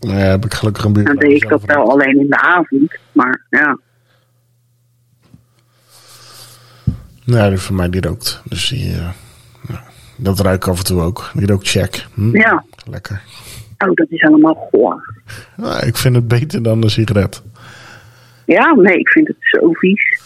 [0.00, 1.06] nou ja, heb ik gelukkig een buurt.
[1.06, 2.96] Dan deed ik dat wel alleen in de avond.
[3.12, 3.78] Maar ja,
[7.24, 8.42] Nee, die van mij die rookt.
[8.44, 9.08] Dus die, eh,
[10.16, 11.30] dat ruik ik af en toe ook.
[11.34, 12.06] Die rookt check.
[12.14, 12.64] Hm, ja.
[12.90, 13.22] Lekker.
[13.88, 15.14] Oh, dat is helemaal goor.
[15.56, 17.42] Nou, ik vind het beter dan een sigaret.
[18.44, 20.20] Ja, nee, ik vind het zo vies.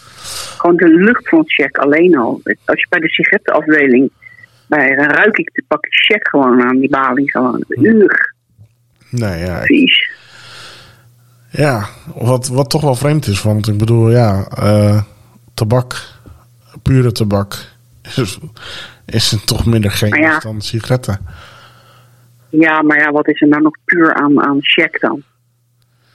[0.57, 2.41] Gewoon de lucht van check alleen al.
[2.65, 4.11] Als je bij de sigarettenafdeling,
[4.67, 7.31] bij, dan ruik ik de pakje check gewoon aan die balie.
[7.31, 8.35] Gewoon, uur,
[9.09, 10.11] Nee, ja, vies.
[11.49, 15.01] Ja, wat, wat toch wel vreemd is, want ik bedoel, ja, eh,
[15.53, 15.95] tabak,
[16.83, 17.55] pure tabak,
[18.15, 18.39] is,
[19.05, 20.39] is toch minder ja.
[20.39, 21.19] dan sigaretten.
[22.49, 25.23] Ja, maar ja, wat is er nou nog puur aan, aan check dan?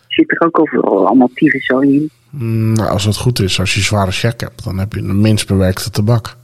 [0.08, 2.10] Zit er ook overal allemaal zo in?
[2.30, 5.12] Mm, nou, als het goed is, als je zware check hebt, dan heb je de
[5.12, 6.36] minst bewerkte tabak.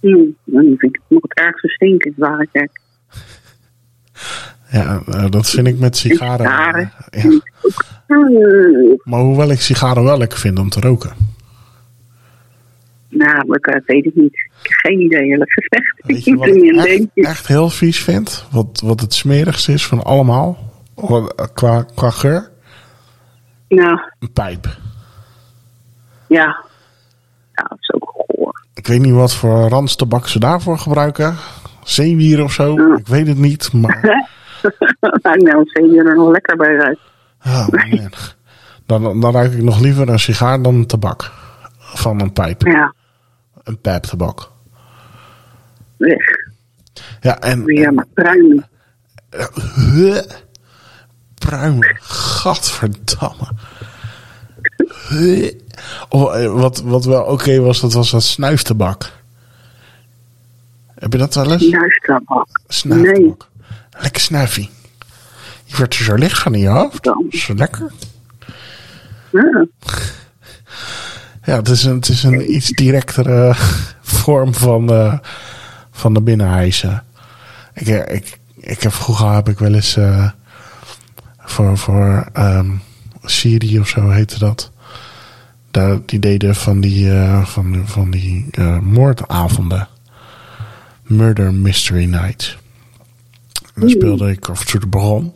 [0.00, 2.70] Hmm, dan vind ik het nog het ergste stinken, zware check.
[4.70, 6.46] Ja, eh, dat vind ik met sigaren.
[6.46, 6.92] sigaren.
[7.10, 7.40] eh, ja.
[8.06, 11.12] Hmm, Maar hoewel ik sigaren wel lekker vind om te roken.
[13.16, 14.32] Nou, dat eh, weet ik niet.
[14.34, 15.94] Ik heb geen idee, eerlijk gezegd.
[16.06, 16.46] Weet Ik je wat
[16.86, 18.46] ik echt, echt heel vies vind?
[18.50, 20.58] Wat, wat het smerigste is van allemaal,
[20.96, 22.50] eh, qua, qua geur?
[23.68, 24.66] Nou, Een pijp.
[26.26, 26.62] ja.
[27.56, 28.64] Ja, dat is ook goor.
[28.74, 31.34] Ik weet niet wat voor randstabak ze daarvoor gebruiken.
[31.82, 32.72] Zeewier of zo.
[32.74, 32.96] Ja.
[32.96, 33.72] Ik weet het niet.
[33.72, 34.00] Maar
[35.22, 36.98] nou, je er nog lekker bij uit.
[37.46, 38.10] oh man.
[38.86, 41.32] Dan, dan ruik ik nog liever een sigaar dan een tabak.
[41.78, 42.62] Van een pijp.
[42.62, 42.94] Ja,
[43.64, 44.50] Een pijptabak.
[45.96, 46.24] weg.
[47.20, 47.64] Ja, en...
[47.66, 48.68] Ja, maar pruimen.
[49.74, 50.22] Huh?
[51.34, 51.96] Pruimen.
[52.00, 53.48] Gadverdamme.
[55.08, 55.52] Huh?
[56.08, 59.12] Oh, eh, wat, wat wel oké was, dat was dat snuiftabak.
[60.94, 61.64] Heb je dat wel eens?
[61.64, 62.48] Snuiftabak.
[62.68, 63.48] Snuiftabak.
[63.98, 64.70] Lekker snuifie.
[65.64, 67.02] Je wordt er zo licht van in je hoofd.
[67.02, 67.26] Dan.
[67.30, 67.92] Zo lekker.
[69.32, 69.66] Ja.
[71.44, 73.54] Ja, het is een, het is een iets directere
[74.02, 75.18] vorm van, eh,
[75.90, 76.20] van de.
[77.74, 80.30] Ik, eh, ik, ik heb vroeger heb ik wel eens eh,
[81.38, 82.70] voor, voor ehm
[83.22, 84.70] Syrië of zo heette dat.
[85.70, 88.46] Daar, die deden van die, eh, van, van die
[88.80, 89.88] moordavonden.
[91.02, 92.56] Murder Mystery Night.
[93.74, 95.34] En dan speelde ik of to de Baron.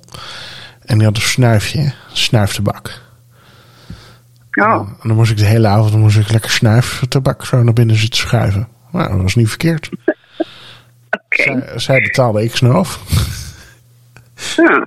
[0.84, 3.02] En die had een snuifje, snuiftabak.
[4.50, 7.96] Oh, En dan moest ik de hele avond moest ik lekker snuiftabak zo naar binnen
[7.96, 8.68] zitten schuiven.
[8.92, 9.88] Nou, dat was niet verkeerd.
[11.10, 11.42] oké.
[11.42, 13.00] Zij, zij betaalde ik snoof.
[14.56, 14.86] Ja.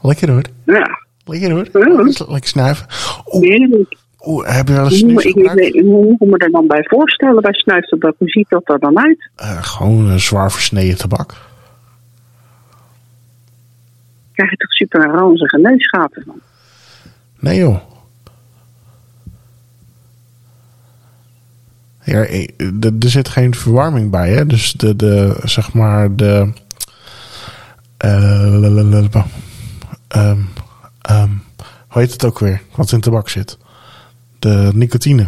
[0.00, 0.42] Lekker hoor.
[0.64, 1.68] Ja, Lekker hoor.
[1.72, 2.02] Ja.
[2.28, 2.86] Lekker snuiven.
[4.24, 7.52] Oeh, heb je wel eens weet- hoe moet ik me er dan bij voorstellen bij
[7.52, 8.14] snuiftabak?
[8.18, 9.30] Hoe ziet dat er dan uit?
[9.36, 11.34] Eh, gewoon een zwaar versneden tabak.
[14.32, 16.40] Krijg je toch super ranzige neusgaten van?
[17.40, 17.80] Nee joh.
[22.08, 22.26] Ja,
[22.80, 24.46] er er zit geen verwarming bij, hè?
[24.46, 26.52] Dus de, de zeg maar, de.
[27.96, 29.14] eh,
[30.08, 30.38] ehm,
[31.00, 31.30] ehm,
[31.88, 32.62] hoe heet het ook weer?
[32.74, 33.58] Wat in tabak zit?
[34.38, 35.26] De nicotine.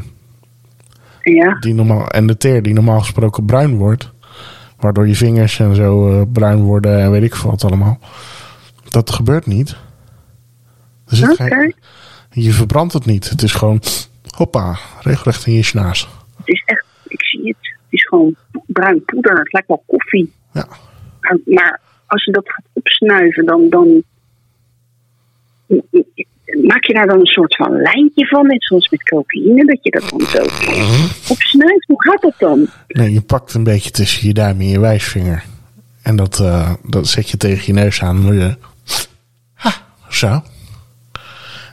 [1.23, 4.11] Ja, Die normaal, en de teer die normaal gesproken bruin wordt.
[4.79, 7.99] Waardoor je vingers en zo eh, bruin worden en weet ik veel wat allemaal.
[8.89, 9.77] Dat gebeurt niet.
[11.07, 11.45] Er zit oké.
[11.45, 11.75] geen,
[12.31, 13.31] je verbrandt het niet.
[13.31, 13.83] Het is gewoon,
[14.37, 16.09] hoppa, regelrecht in je snaas.
[16.51, 17.57] Het is echt, ik zie het.
[17.61, 18.35] Het is gewoon
[18.67, 19.39] bruin poeder.
[19.39, 20.33] Het lijkt wel koffie.
[20.53, 20.67] Ja,
[21.21, 24.03] Maar, maar als je dat gaat opsnuiven, dan, dan
[26.67, 29.91] maak je daar dan een soort van lijntje van, net zoals met cocaïne, dat je
[29.91, 30.43] dat dan zo
[31.33, 31.87] opsnuift.
[31.87, 32.69] Hoe gaat dat dan?
[32.89, 35.45] nee, je pakt een beetje tussen je duim en je wijsvinger.
[36.03, 38.23] En dat, eh, dat zet je tegen je neus aan.
[38.23, 38.57] Dan je,
[39.55, 39.73] ha,
[40.09, 40.27] zo.
[40.27, 40.43] En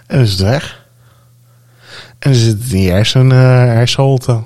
[0.07, 0.85] dan is het weg.
[2.19, 4.41] En dan zit het in je hersen, eh hersenholte.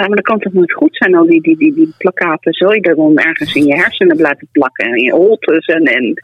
[0.00, 2.52] Ja, maar dat kan toch nooit goed zijn, al die, die, die, die plakkaten.
[2.52, 5.82] Zul je er dan ergens in je hersenen blijven plakken en in je holtes en,
[5.84, 6.22] en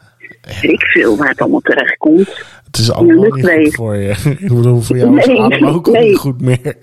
[0.61, 2.45] weet ik veel waar het allemaal terecht komt.
[2.65, 4.09] Het is allemaal niet goed voor je.
[4.39, 6.07] Ik bedoel, voor jou is Nee, adem ook nee.
[6.07, 6.75] niet goed meer.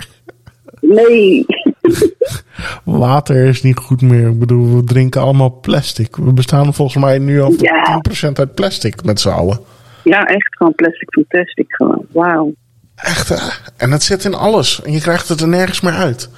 [0.81, 1.47] Nee,
[2.85, 4.29] Water is niet goed meer.
[4.29, 6.17] Ik bedoel, we drinken allemaal plastic.
[6.17, 8.03] We bestaan volgens mij nu al Ja.
[8.29, 9.59] 10% uit plastic met z'n allen.
[10.05, 12.07] ja, echt gewoon plastic van plastic gewoon.
[12.13, 12.55] Wauw.
[12.97, 13.37] Echt, hè?
[13.77, 14.83] En het zit in alles.
[14.83, 16.31] En je krijgt het er nergens meer uit.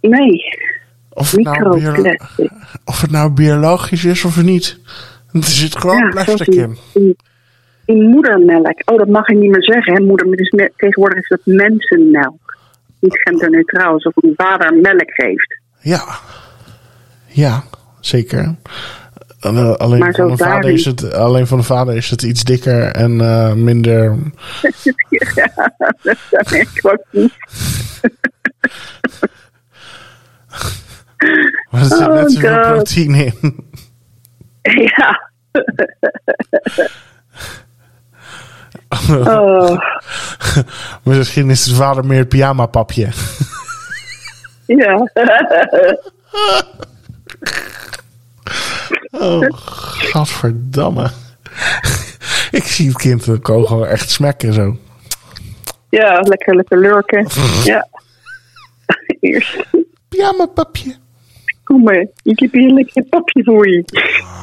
[0.00, 0.40] Nee,
[1.10, 2.16] Of het, nou
[2.84, 4.78] of het nou biologisch is of niet.
[5.32, 6.76] Er zit gewoon Ja, plastic in.
[6.94, 7.16] in,
[7.84, 8.82] in moedermelk.
[8.84, 10.00] Oh, dat mag je niet meer zeggen, hè?
[10.00, 12.56] Moeder, is tegenwoordig is dat mensenmelk.
[13.00, 15.60] Niet genderneutraal, alsof een vader melk geeft.
[15.80, 16.04] Ja.
[17.26, 17.64] Ja,
[18.00, 18.54] zeker.
[19.40, 22.82] Alleen, Maar van de vader is het, alleen van de vader is het iets dikker
[22.82, 24.04] en eh, minder...
[25.08, 25.72] ja,
[26.30, 27.32] dat denk ik ook niet.
[31.70, 32.62] Maar er zit Oh, net zoveel God.
[32.74, 33.66] proteïne in.
[34.96, 35.30] Ja.
[39.24, 39.78] Oh,
[41.02, 43.08] Misschien is de vader meer het pyjama-papje.
[44.66, 45.10] ja.
[49.10, 49.46] Oh,
[50.12, 51.10] gadverdamme.
[52.50, 54.76] Ik zie het kind de kogel echt smekken zo.
[55.88, 57.26] Ja, lekker, lekker lurken.
[57.64, 57.88] Ja.
[59.20, 59.56] Eerst.
[60.22, 60.94] Pyjama-papje.
[61.64, 63.84] Kom maar, ik heb hier een lekker papje voor je.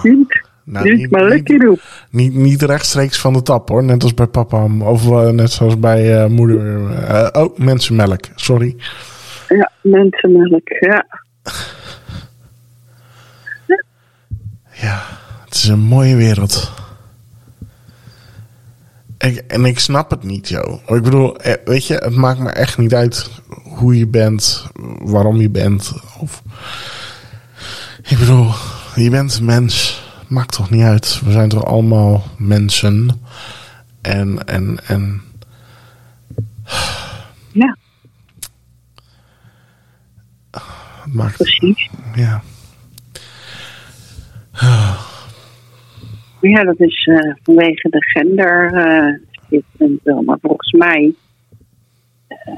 [0.04, 1.80] Niet, Nou, niet niet- maar lekker op.
[2.10, 3.84] Niet, niet rechtstreeks van de tap hoor.
[3.84, 4.68] Net als bij papa.
[4.80, 6.90] Of eh, net zoals bij eh, moeder.
[6.92, 8.20] eh, oh, mensenmelk.
[8.36, 8.76] Sorry.
[9.48, 11.06] Ja, mensenmelk, ja.
[14.72, 15.02] Ja,
[15.46, 16.72] het is een mooie wereld.
[19.26, 20.74] Ik, en ik snap het niet, joh.
[20.88, 23.30] Ik bedoel, eh, weet je, het maakt me echt niet uit
[23.64, 24.66] hoe je bent,
[25.00, 25.94] waarom je bent.
[26.20, 26.42] Of,
[28.04, 28.52] ik bedoel,
[28.96, 30.04] je bent een mens.
[30.28, 31.22] Maakt toch niet uit.
[31.24, 33.22] We zijn toch allemaal mensen.
[34.02, 35.22] En, en, en
[37.52, 37.78] Ja,
[40.52, 41.90] het maakt, precies.
[42.16, 42.44] ja.
[46.50, 48.72] Ja, dat is eh, vanwege de gender.
[50.04, 50.22] wel.
[50.22, 51.14] Maar volgens mij
[52.28, 52.58] eh,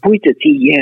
[0.00, 0.72] boeit het die,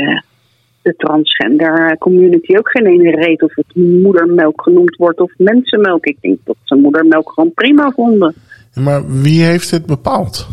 [0.82, 6.06] de transgender community ook geen ene reet of het moedermelk genoemd wordt of mensenmelk.
[6.06, 8.34] Ik denk dat ze moedermelk gewoon prima vonden.
[8.74, 10.48] Maar wie heeft dit bepaald?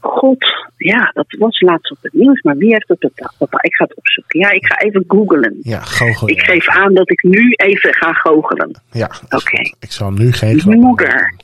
[0.00, 2.42] God, ja, dat was laatst op het nieuws.
[2.42, 3.34] Maar wie heeft het bepaald?
[3.38, 3.64] Bepaald?
[3.64, 4.40] Ik ga het opzoeken.
[4.40, 5.58] Ja, ik ga even googlen.
[5.62, 6.28] Ja, goochel.
[6.28, 8.80] Ik geef aan dat ik nu even ga goochelen.
[8.90, 9.60] Ja, Oké.
[9.80, 11.34] ik zal nu geen grap Moeder.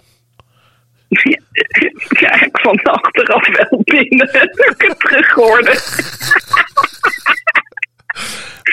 [1.95, 4.33] Ik krijg ik van achteraf wel binnen.
[4.33, 5.71] Dat ik het terug hoorde.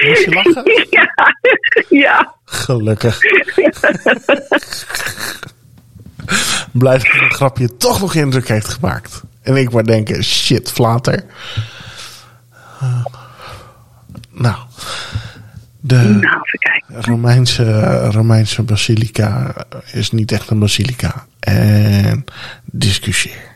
[0.08, 0.64] Moest je lachen?
[0.90, 1.36] Ja,
[1.90, 2.36] ja.
[2.46, 3.20] Gelukkig.
[6.72, 9.24] Blij dat een grapje toch nog indruk heeft gemaakt.
[9.42, 11.26] En ik maar denken, shit, flater.
[12.84, 13.06] Uh,
[14.32, 14.58] nou,
[15.80, 16.42] de Nou.
[16.88, 19.54] Romeinse, Romeinse basilica
[19.92, 21.26] is niet echt een basilica.
[21.40, 22.26] En
[22.66, 23.50] discussieer.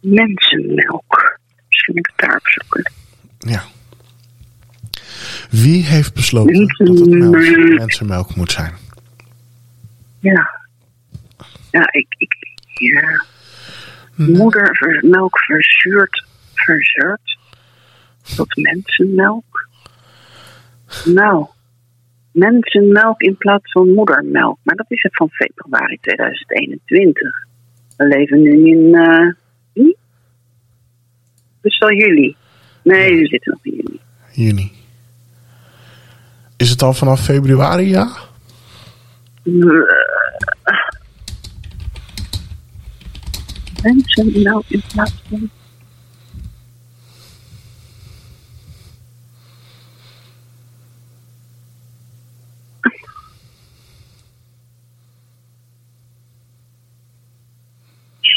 [0.00, 1.40] Mensenmelk.
[1.68, 2.92] Misschien moet ik het daar opzoeken.
[3.38, 3.62] Ja.
[5.50, 8.72] Wie heeft besloten dat het melk, mensenmelk moet zijn?
[10.20, 10.60] Ja.
[11.70, 12.06] Ja, ik...
[12.18, 12.51] ik
[12.82, 13.24] ja.
[14.14, 17.38] Moedermelk verzuurd, verzuurd
[18.36, 19.68] tot mensenmelk.
[21.04, 21.46] Nou,
[22.32, 24.58] mensenmelk in plaats van moedermelk.
[24.62, 27.46] Maar dat is het van februari 2021.
[27.96, 29.32] We leven nu in uh,
[29.72, 29.94] juni?
[31.60, 32.36] Dus al juli.
[32.82, 34.00] Nee, we zitten nog in juni.
[34.32, 34.72] Juni.
[36.56, 38.08] Is het al vanaf februari, ja?
[39.42, 39.80] Uh,
[43.82, 45.50] mensenmelk in plaats van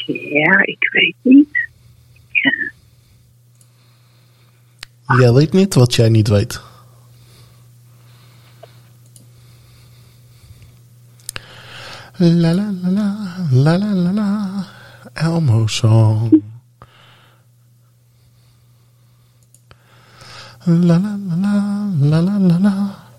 [0.06, 1.50] Ja, ik weet niet.
[2.32, 2.52] Ja.
[5.18, 6.62] Jij weet niet wat jij niet weet.
[12.18, 14.66] La la la la, la la la la,
[15.16, 16.44] Elmo song.
[20.66, 21.36] La la la
[22.00, 22.74] la, la la la.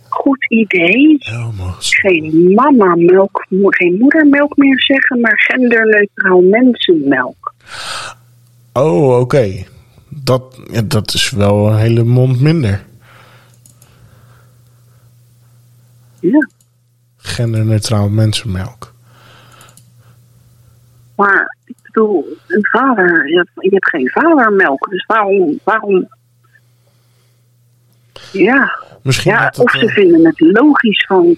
[0.09, 1.19] Goed idee.
[1.19, 2.01] Elmo song.
[2.01, 7.55] Geen mama-melk, geen moedermelk meer zeggen, maar genderneutraal mensenmelk.
[8.73, 9.65] Oh, oké.
[10.09, 12.85] Dat, ja, dat is wel een hele mond minder.
[16.21, 16.49] Ja.
[17.17, 18.95] Genderneutraal mensenmelk.
[21.17, 26.09] Maar ik bedoel, een vader, je hebt, je hebt geen vadermelk, dus waarom, waarom?
[28.33, 31.37] Ja, Misschien ja of ze eh, vinden het logisch van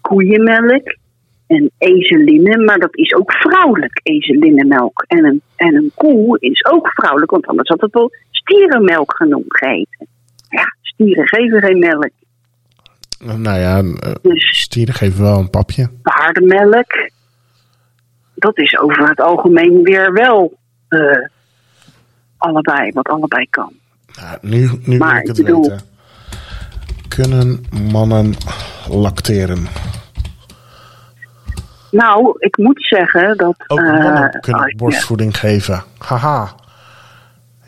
[0.00, 0.96] koeienmelk
[1.46, 5.04] en ezelinnen, maar dat is ook vrouwelijk, ezelinnenmelk.
[5.06, 9.56] En een, en een koe is ook vrouwelijk, want anders had het wel stierenmelk genoemd
[9.56, 10.06] geheten.
[10.48, 12.10] Ja, stieren geven geen melk.
[13.18, 15.90] Nou ja, eh, Dus stieren geven wel een papje.
[16.02, 17.10] paardenmelk,
[18.40, 21.26] dat is over het algemeen weer wel eh,
[22.36, 23.72] allebei, wat allebei kan.
[24.20, 25.88] Nou, nu nu Maar wil ik het ik bedoel- weten.
[27.08, 28.34] Kunnen mannen
[28.88, 29.66] lacteren?
[31.90, 33.54] Nou, ik moet zeggen dat.
[33.66, 35.82] Ook eh, mannen kunnen borstvoeding geven.
[35.98, 36.54] Haha.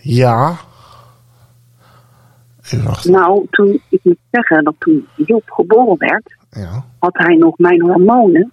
[0.00, 0.56] Ja.
[3.02, 6.84] Nou, toen, ik moet zeggen dat toen Job geboren werd, Ja.
[6.98, 8.52] had hij nog mijn hormonen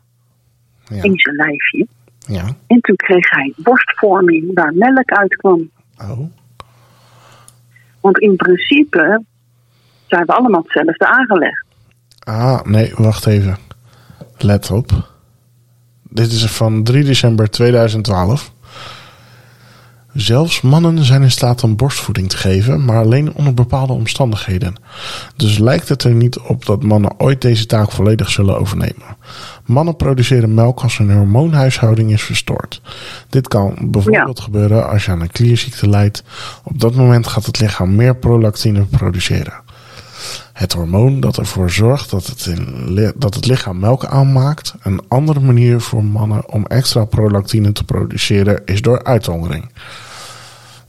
[0.83, 1.03] Ja.
[1.03, 1.87] in zijn lijfje.
[2.29, 2.45] Ja.
[2.67, 5.69] En toen kreeg hij borstvorming waar melk uitkwam.
[5.97, 6.19] Oh.
[7.99, 9.23] Want in principe
[10.07, 11.65] zijn we allemaal hetzelfde aangelegd.
[12.19, 13.57] Ah, nee, wacht even.
[14.37, 14.91] Let op.
[16.03, 18.53] Dit is van 3 december 2012.
[20.13, 24.75] Zelfs mannen zijn in staat om borstvoeding te geven, maar alleen onder bepaalde omstandigheden.
[25.35, 29.17] Dus lijkt het er niet op dat mannen ooit deze taak volledig zullen overnemen.
[29.65, 32.81] Mannen produceren melk als hun hormoonhuishouding is verstoord.
[33.29, 36.23] Dit kan bijvoorbeeld gebeuren als je aan een klierziekte lijdt.
[36.63, 39.53] Op dat moment gaat het lichaam meer prolactine produceren.
[40.53, 42.55] Het hormoon dat ervoor zorgt dat het,
[43.15, 44.73] dat het lichaam melk aanmaakt.
[44.81, 49.71] Een andere manier voor mannen om extra prolactine te produceren is door uithongering.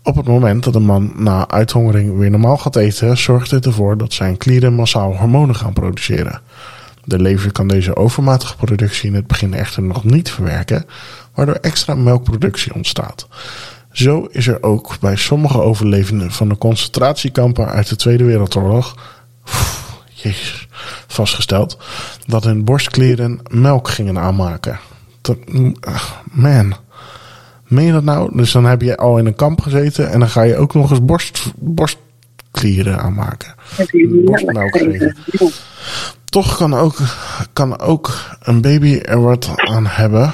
[0.02, 3.96] Op het moment dat een man na uithongering weer normaal gaat eten, zorgt dit ervoor
[3.96, 6.40] dat zijn klieren massaal hormonen gaan produceren.
[7.04, 10.84] De lever kan deze overmatige productie in het begin echter nog niet verwerken,
[11.34, 13.28] waardoor extra melkproductie ontstaat.
[13.92, 18.96] Zo is er ook bij sommige overlevenden van de concentratiekampen uit de Tweede Wereldoorlog
[20.22, 20.68] Jezus,
[21.06, 21.78] vastgesteld
[22.26, 24.78] dat hun borstklieren melk gingen aanmaken.
[25.20, 25.36] Dat,
[25.80, 26.74] ach, man,
[27.66, 28.36] meen je dat nou?
[28.36, 30.90] Dus dan heb je al in een kamp gezeten en dan ga je ook nog
[30.90, 33.54] eens borst, borstklieren aanmaken.
[34.24, 35.16] Borstmelk geven.
[36.24, 36.96] Toch kan ook,
[37.52, 40.32] kan ook een baby er wat aan hebben.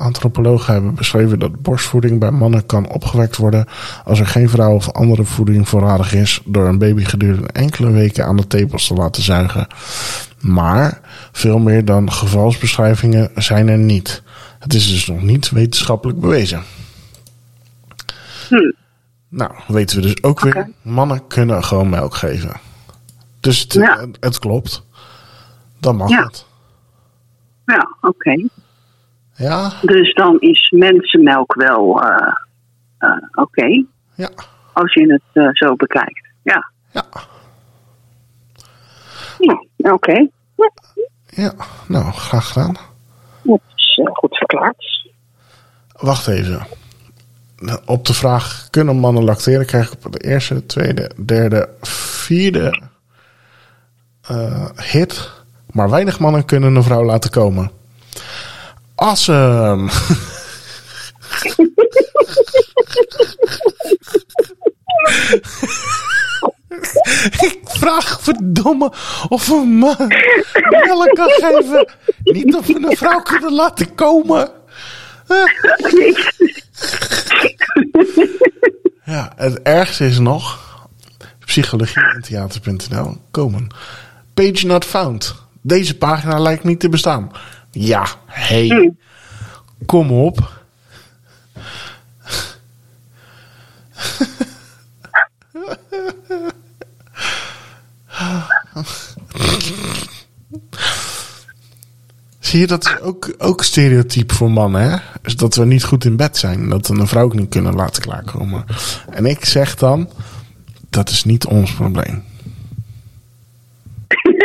[0.00, 3.66] Antropologen hebben beschreven dat borstvoeding bij mannen kan opgewekt worden
[4.04, 8.24] als er geen vrouw of andere voeding voorradig is door een baby gedurende enkele weken
[8.26, 9.66] aan de tepels te laten zuigen.
[10.40, 11.00] Maar
[11.32, 14.22] veel meer dan gevalsbeschrijvingen zijn er niet.
[14.58, 16.62] Het is dus nog niet wetenschappelijk bewezen.
[18.48, 18.72] Hm.
[19.28, 22.52] Nou, weten we dus ook weer, mannen kunnen gewoon melk geven.
[23.40, 24.00] Dus het, Ja.
[24.00, 24.82] het, het klopt.
[25.80, 26.24] Dan mag Ja.
[26.24, 26.44] het.
[27.66, 28.48] Ja, oké.
[29.40, 32.32] Ja, Dus dan is mensenmelk wel eh,
[32.98, 33.84] eh, oké.
[34.14, 34.30] ja,
[34.72, 36.28] Als je het eh, zo bekijkt.
[36.42, 37.04] Ja, ja,
[39.76, 40.28] ja oké.
[40.56, 40.70] Ja,
[41.26, 41.52] ja.
[41.88, 42.76] Nou, graag gedaan.
[43.42, 45.08] dat is goed verklaard.
[45.92, 46.66] Wacht even.
[47.86, 49.66] Op de vraag, kunnen mannen lacteren?
[49.66, 52.82] Krijg ik op de eerste, tweede, derde, vierde
[54.76, 55.30] hit.
[55.70, 57.70] Maar weinig mannen kunnen een vrouw laten komen.
[59.00, 59.90] Awesome.
[67.40, 68.92] Ik vraag verdomme
[69.28, 69.96] of een man
[70.86, 71.88] melk kan geven.
[72.22, 74.50] Niet of we een vrouw kunnen laten komen.
[79.04, 80.58] Ja, het ergste is nog
[81.44, 83.74] psychologie en theater.nl komen.
[84.34, 85.34] Page not found.
[85.62, 87.30] Deze pagina lijkt niet te bestaan.
[87.70, 88.94] Ja, hey.
[89.86, 90.58] Kom op.
[102.38, 104.96] Zie je, dat is ook, ook stereotype voor mannen, hè?
[105.22, 106.68] Dus dat we niet goed in bed zijn.
[106.68, 108.64] Dat we een vrouw ook niet kunnen laten klaarkomen.
[109.10, 110.10] En ik zeg dan,
[110.88, 112.22] dat is niet ons probleem.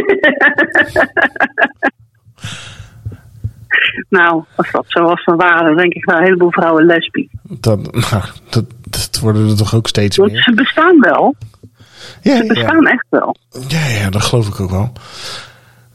[4.10, 7.28] Nou, als dat zo was van waren, dan denk ik wel een heleboel vrouwen lesbisch.
[7.43, 10.41] Dat, nou, dat, dat worden er toch ook steeds Want meer.
[10.43, 11.36] ze bestaan wel.
[12.22, 13.36] Ja, Ze ja, bestaan echt wel.
[13.68, 14.91] ja, ja, dat geloof ik ook wel.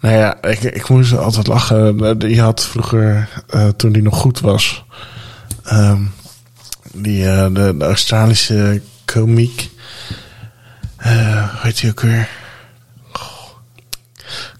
[0.00, 2.18] Nou ja, ik, ik moest altijd lachen.
[2.30, 4.84] Je had vroeger, eh, toen die nog goed was,
[5.64, 6.02] ehm,
[6.94, 9.70] die, eh, de, de Australische komiek.
[10.96, 12.28] eh hoe heet hij ook weer?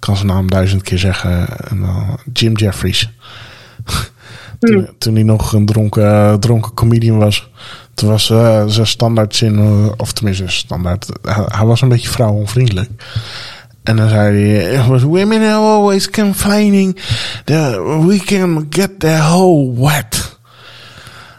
[0.01, 1.47] Kan zijn naam duizend keer zeggen.
[1.69, 3.11] En dan Jim Jeffries.
[4.59, 7.51] toen, toen hij nog een dronken, dronken comedian was.
[7.95, 12.09] Toen was eh, zijn standaard zin, eh, of tenminste standaard, hij, hij was een beetje
[12.09, 12.91] vrouwonvriendelijk.
[13.83, 17.01] En dan zei hij, women are always complaining
[17.45, 17.75] that
[18.07, 20.39] we can get their hole wet.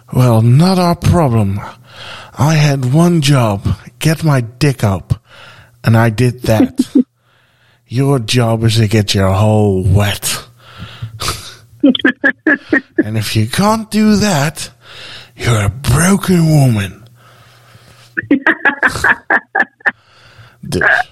[0.09, 1.62] Well, not our problem.
[2.39, 3.66] I had one job,
[3.97, 5.20] get my dick up.
[5.82, 6.74] And I did that.
[7.91, 10.47] your job is to get your hole wet.
[13.05, 14.71] and if you can't do that,
[15.35, 17.03] you're a broken woman.
[20.61, 21.09] dus.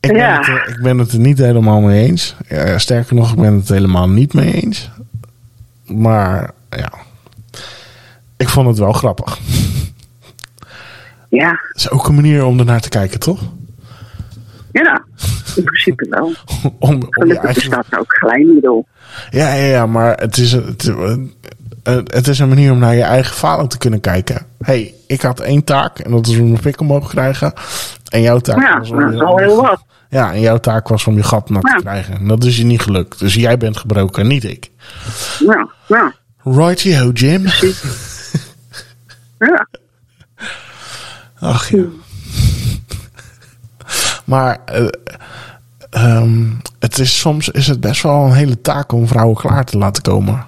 [0.00, 0.36] Ik ben, Ja.
[0.38, 2.34] het, er- ik ben het er niet helemaal mee eens.
[2.48, 4.90] Ja, sterker nog, ik ben het helemaal niet mee eens.
[5.86, 6.92] Maar ja,
[8.36, 9.38] ik vond het wel grappig.
[11.28, 13.40] Ja, Het is ook een manier om ernaar te kijken, toch?
[14.72, 15.04] ja.
[15.56, 16.32] In principe wel.
[16.78, 17.54] Om, om Gelukkig eigen...
[17.62, 18.86] bestaat er ook glijmiddel.
[19.30, 20.92] Ja, ja, ja, maar het is, het,
[22.04, 24.46] het is een manier om naar je eigen falen te kunnen kijken.
[24.60, 27.52] hey, ik had één taak en dat is om een pik omhoog te krijgen.
[28.08, 29.84] En jouw taak Ja, was om je- al heel wat.
[30.08, 31.76] Ja, en jouw taak was om je gat nat Ja.
[31.76, 32.14] te krijgen.
[32.14, 33.18] En dat is je niet gelukt.
[33.18, 34.70] Dus jij bent gebroken, niet ik.
[35.38, 36.14] Ja, ja.
[36.44, 37.44] Righty-ho, Jim.
[39.38, 39.68] Ja,
[41.40, 41.82] Ach ja.
[44.24, 44.86] Maar eh,
[45.90, 46.42] ehm,
[46.78, 50.02] het is, soms is het best wel een hele taak om vrouwen klaar te laten
[50.02, 50.44] komen.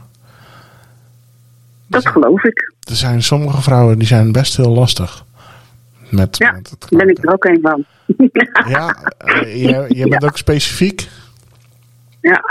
[1.86, 2.72] dat geloof ik.
[2.90, 5.24] Er zijn sommige vrouwen die zijn best heel lastig.
[6.08, 7.84] Met, Ja, met het daar ben ik er ook een van.
[8.68, 11.08] Ja, eh, jij, jij bent ook specifiek
[12.20, 12.42] Ja.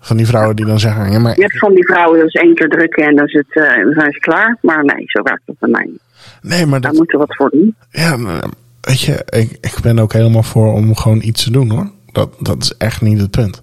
[0.00, 1.10] van die vrouwen die dan zeggen...
[1.12, 3.56] Ja, maar Je hebt van die vrouwen is één keer drukken en dan, is het,
[3.66, 4.56] eh, dan zijn ze klaar.
[4.62, 6.00] Maar nee, zo werkt het bij mij niet.
[6.42, 7.76] nee, maar Daar dat, moeten we wat voor doen.
[7.90, 8.50] ja, nou,
[8.90, 11.90] weet je, ik, ik ben ook helemaal voor om gewoon iets te doen hoor.
[12.12, 13.62] Dat, dat is echt niet het punt.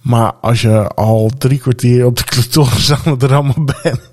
[0.00, 4.10] Maar als je al drie kwartier op de clitoris aan het rammen bent...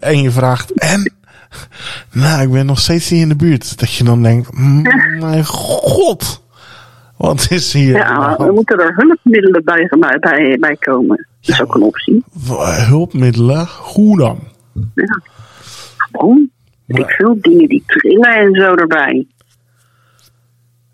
[0.00, 1.12] en je vraagt, en?
[2.12, 3.78] Nou, ik ben nog steeds niet in de buurt.
[3.78, 4.82] Dat je dan denkt, "Mm,
[5.20, 6.42] mijn god...
[7.16, 7.96] Wat is hier?
[7.96, 11.26] Ja, hand?" dan moeten er hulpmiddelen bij, bij, bij, bij komen.
[11.40, 12.24] Dat is ook een optie.
[12.88, 13.68] Hulpmiddelen?
[13.80, 14.38] Hoe dan?
[14.94, 15.22] Ja.
[16.86, 19.26] Weet Ik veel dingen die trillen en zo erbij.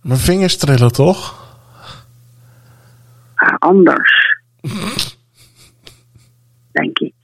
[0.02, 1.38] Mijn vingers trillen toch?
[3.34, 4.38] Ah, anders.
[6.72, 7.14] Denk ik.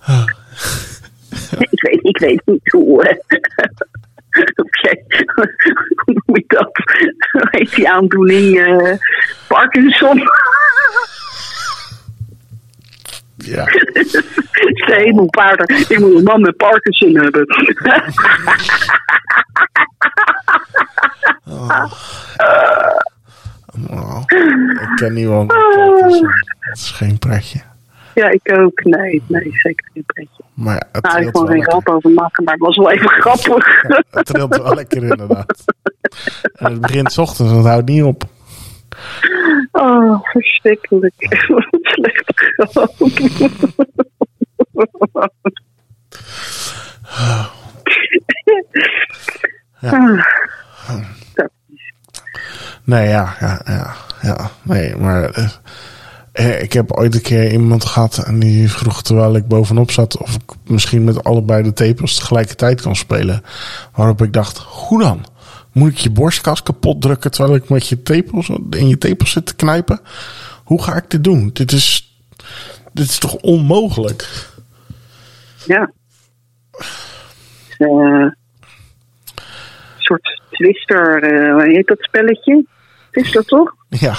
[1.58, 3.02] ik, weet, ik weet niet hoe.
[3.08, 3.16] eh,
[4.64, 5.02] Oké,
[6.04, 6.70] hoe noem ik dat?
[7.32, 8.58] Hoe heet die aandoening?
[8.58, 8.96] eh,
[9.48, 10.22] Parkinson.
[13.44, 13.64] Ja.
[14.86, 15.78] de hemelpaarden.
[15.88, 17.46] Ik moet een man met Parkinson hebben.
[23.90, 24.22] Oh,
[24.80, 25.52] ik ken niemand.
[25.52, 26.28] met Parkinson.
[26.60, 27.60] Dat is geen pretje.
[28.14, 28.84] ja, ik ook.
[28.84, 30.42] Nee, nee, zeker geen pretje.
[30.54, 33.08] Maar het Nou, ik kon wel geen grap over maken, maar het was wel even
[33.20, 33.82] grappig.
[34.10, 35.64] Het trilt wel lekker inderdaad.
[36.52, 38.24] En het begint 's ochtends en het houdt niet op.
[39.72, 41.14] Oh, verschrikkelijk.
[41.48, 42.94] Wat een slechte grap.
[49.80, 49.90] Ja.
[50.86, 51.04] Ah,
[52.84, 54.50] Nee, ja, ja, ja, ja.
[54.62, 55.48] Nee, maar eh,
[56.32, 60.16] eh, ik heb ooit een keer iemand gehad en die vroeg terwijl ik bovenop zat
[60.16, 63.42] of ik misschien met allebei de tepels tegelijkertijd kan spelen.
[63.94, 65.24] Waarop ik dacht, hoe dan?
[65.80, 69.46] Moet ik je borstkas kapot drukken terwijl ik met je tepels in je tepels zit
[69.46, 70.00] te knijpen?
[70.64, 71.50] Hoe ga ik dit doen?
[71.52, 72.16] Dit is,
[72.92, 74.48] dit is toch onmogelijk?
[75.66, 75.90] ja.
[77.68, 78.34] Is, een
[79.98, 82.64] soort twister, eh, hoe heet dat spelletje?
[83.10, 83.74] Twister toch?
[83.88, 84.14] Ja.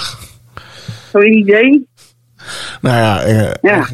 [1.12, 1.88] Zo'n idee?
[2.80, 3.86] Nou ja, eh, Ja.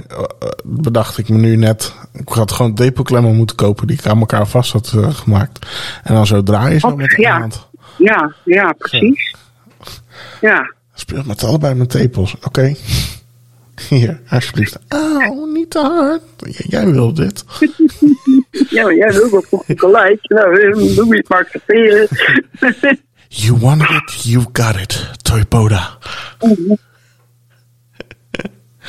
[0.65, 1.95] bedacht ik me nu net.
[2.19, 5.67] Ik had gewoon depelklemmen moeten kopen die ik aan elkaar vast had eh, gemaakt.
[6.03, 7.39] En dan zo draaien zo Oh, met de ja.
[7.39, 7.69] hand.
[7.99, 9.35] Ja, ja, precies.
[10.41, 12.35] Ja, Speelt met allebei mijn tepels.
[12.45, 12.75] Oké.
[13.89, 14.79] Hier, alsjeblieft.
[14.89, 16.23] Auw, niet te hard.
[16.57, 17.45] J- Jij wil dit.
[18.71, 20.19] ja maar jij wil dat toch gelijk.
[20.29, 22.09] Nou, eh, doe je het maar accepteren.
[23.29, 25.11] You wanted it, you got it.
[25.23, 25.99] Toypoda.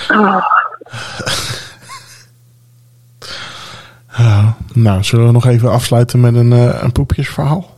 [0.08, 0.44] Ah,
[4.20, 7.78] Uh, nou, zullen we nog even afsluiten met een, eh, een poepjesverhaal?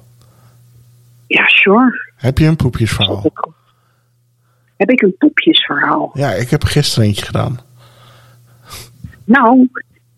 [1.32, 2.12] ja, sure.
[2.16, 3.32] Heb je een poepjesverhaal?
[4.78, 6.12] Heb ik een poepjesverhaal?
[6.14, 7.60] Ja, ik heb gisteren eentje gedaan.
[9.24, 9.70] Nou,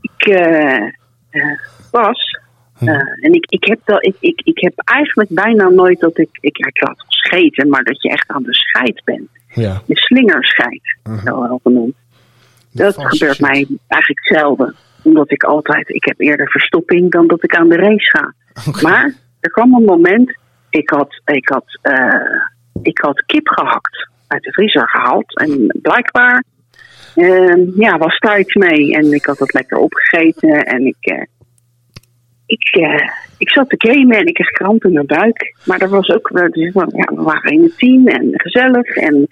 [0.01, 0.87] ik eh,
[1.29, 1.59] eh,
[1.91, 2.39] was.
[2.77, 2.87] Hm.
[2.87, 6.29] eh, en ik, ik, heb dat, ik, ik, ik heb eigenlijk bijna nooit dat ik.
[6.39, 9.29] Ik, ja, ik laat het scheten, maar dat je echt aan de scheid bent.
[9.53, 9.81] Ja.
[9.85, 11.95] De slingerscheit, zo wel genoemd.
[12.71, 13.47] Dat vast gebeurt shit.
[13.47, 14.75] mij eigenlijk zelden.
[15.03, 15.89] Omdat ik altijd.
[15.89, 18.33] Ik heb eerder verstopping dan dat ik aan de race ga.
[18.81, 20.37] Maar er kwam een moment.
[20.69, 22.41] Ik had, ik had, eh,
[22.81, 24.09] ik had kip gehakt.
[24.27, 25.37] Uit de vriezer gehaald.
[25.37, 26.43] En blijkbaar
[27.15, 28.93] eh, ja, was daar iets mee.
[28.95, 30.65] En ik had het lekker opgegeten.
[30.65, 31.25] En ik, eh,
[32.45, 35.55] ik, eh, ik zat te gamen en ik kreeg kramp in mijn buik.
[35.65, 38.95] Maar er was ook, dus, ja, we waren in het team en gezellig.
[38.95, 39.27] En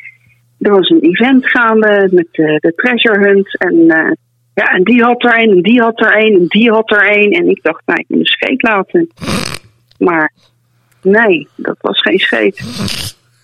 [0.60, 3.58] er was een event gaande met de treasure hunt.
[3.58, 4.12] En, eh,
[4.54, 7.18] ja, en die had er een, en die had er een, en die had er
[7.18, 7.32] een.
[7.32, 9.10] En ik dacht, nou, ik moet een scheet laten.
[9.98, 10.34] Maar
[11.02, 12.62] nee, dat was geen scheet.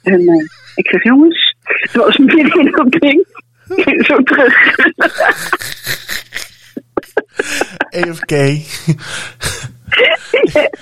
[0.03, 0.45] En eh,
[0.75, 3.25] ik zeg, jongens, het was midden in dat ding.
[4.05, 4.75] Zo terug.
[7.89, 8.31] EFK.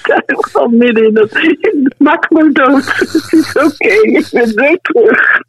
[0.04, 1.30] Ja, gewoon midden in dat.
[1.98, 2.86] Maak me dood.
[2.96, 5.42] Het is oké, ik ben zo terug.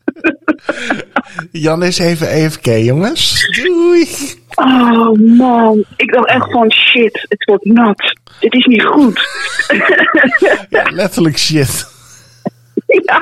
[1.51, 3.49] Jan is even EFK, jongens.
[3.63, 4.09] Doei.
[4.55, 8.15] Oh man, ik dacht echt van shit, het wordt nat.
[8.41, 9.21] Dit is niet goed.
[10.69, 11.87] Ja, letterlijk shit.
[12.87, 13.21] ja.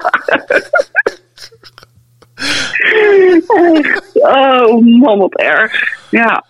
[3.46, 4.10] Echt.
[4.12, 5.72] Oh man, wat erg.
[6.10, 6.44] Ja,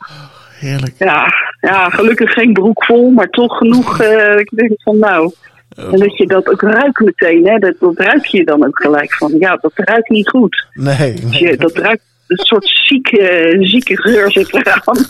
[0.64, 0.94] Heerlijk.
[0.98, 1.26] ja,
[1.60, 4.00] ja, gelukkig geen broek vol, maar toch genoeg.
[4.00, 5.32] eh, ik denk van nou.
[5.76, 7.58] En dat je dat ook ruikt meteen, hè?
[7.58, 9.32] Dat, dat ruik je dan ook gelijk van.
[9.38, 10.66] Ja, dat ruikt niet goed.
[10.72, 11.14] Nee.
[11.14, 14.96] Dus je, dat ruikt een soort zieke, zieke geur zit eraan.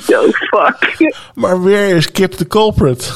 [0.00, 1.14] Zo fuck.
[1.34, 3.12] Maar weer is Kip de culprit.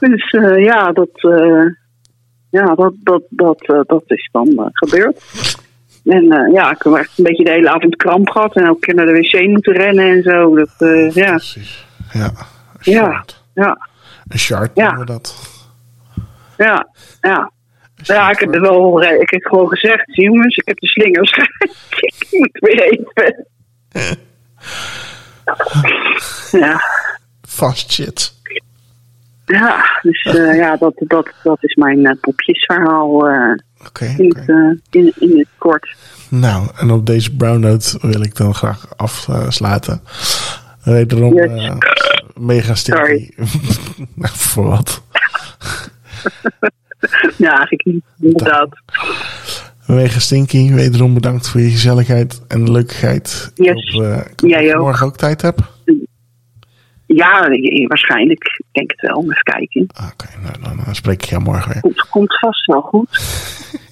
[0.00, 1.64] Dus eh, ja, dat, eh,
[2.50, 5.22] ja, dat, dat, dat, dat is dan gebeurd.
[6.04, 8.94] En eh, ja, ik heb echt een beetje de hele avond kramp gehad en keer
[8.94, 10.54] naar de wc moeten rennen en zo.
[10.56, 11.86] Dat, eh, ja, Precies.
[12.12, 12.32] Ja.
[12.80, 13.24] Ja,
[13.54, 13.88] ja,
[14.28, 14.84] Een shard Ja.
[14.86, 15.34] noemen we dat.
[16.56, 16.88] ja,
[17.20, 17.50] ja.
[18.02, 21.30] Ja, ik heb het wel eh, ik heb gewoon gezegd, jongens, ik heb de slingers.
[22.08, 23.46] ik moet weer even.
[26.50, 26.80] Ja,
[27.48, 28.32] Fast shit.
[29.46, 30.22] ja dus
[30.56, 33.28] ja, dat, dat, dat is mijn eh, popjesverhaal
[34.00, 34.56] in, het, eh,
[35.00, 35.96] in, in het kort.
[36.28, 40.02] Nou, en op deze brown note wil ik dan graag afsluiten.
[40.84, 41.50] Wederom Yes.
[41.68, 41.74] eh,
[42.34, 43.28] mega stinky.
[44.14, 45.02] Nou, Voor wat?
[47.38, 48.68] Ja, eigenlijk niet, inderdaad.
[49.86, 50.72] Mega stinky.
[50.72, 53.50] Wederom bedankt voor je gezelligheid en leukigheid.
[53.54, 53.76] Yes.
[53.84, 54.82] Ik hoop, eh, ik hoop Jij dat je ook.
[54.82, 55.60] morgen ook tijd hebt.
[57.14, 57.48] Ja,
[57.86, 58.44] waarschijnlijk.
[58.58, 59.22] Ik denk het wel.
[59.22, 59.86] Even kijken.
[59.94, 61.80] Ah, Oké, nou, dan, dan spreek ik jou morgen weer.
[61.80, 63.08] Komt, komt vast wel goed.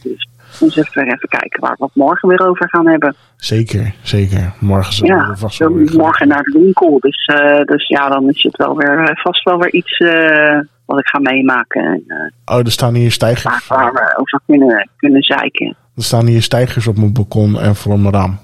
[0.03, 0.27] Dus
[0.61, 3.14] eens even, even kijken waar we het morgen weer over gaan hebben.
[3.37, 4.53] Zeker, zeker.
[4.61, 5.97] Morgen zullen we Ja, er vast wel gaan.
[5.97, 6.99] morgen naar de winkel.
[7.01, 10.59] Dus, eh, dus ja, dan is het wel weer, eh, vast wel weer iets eh,
[10.85, 11.85] wat ik ga meemaken.
[12.09, 13.66] En Oh, er staan hier stijgers.
[13.66, 15.77] waar, we over kunnen, kunnen zeiken.
[15.97, 18.39] Er staan hier stijgers op mijn balkon en voor mijn raam.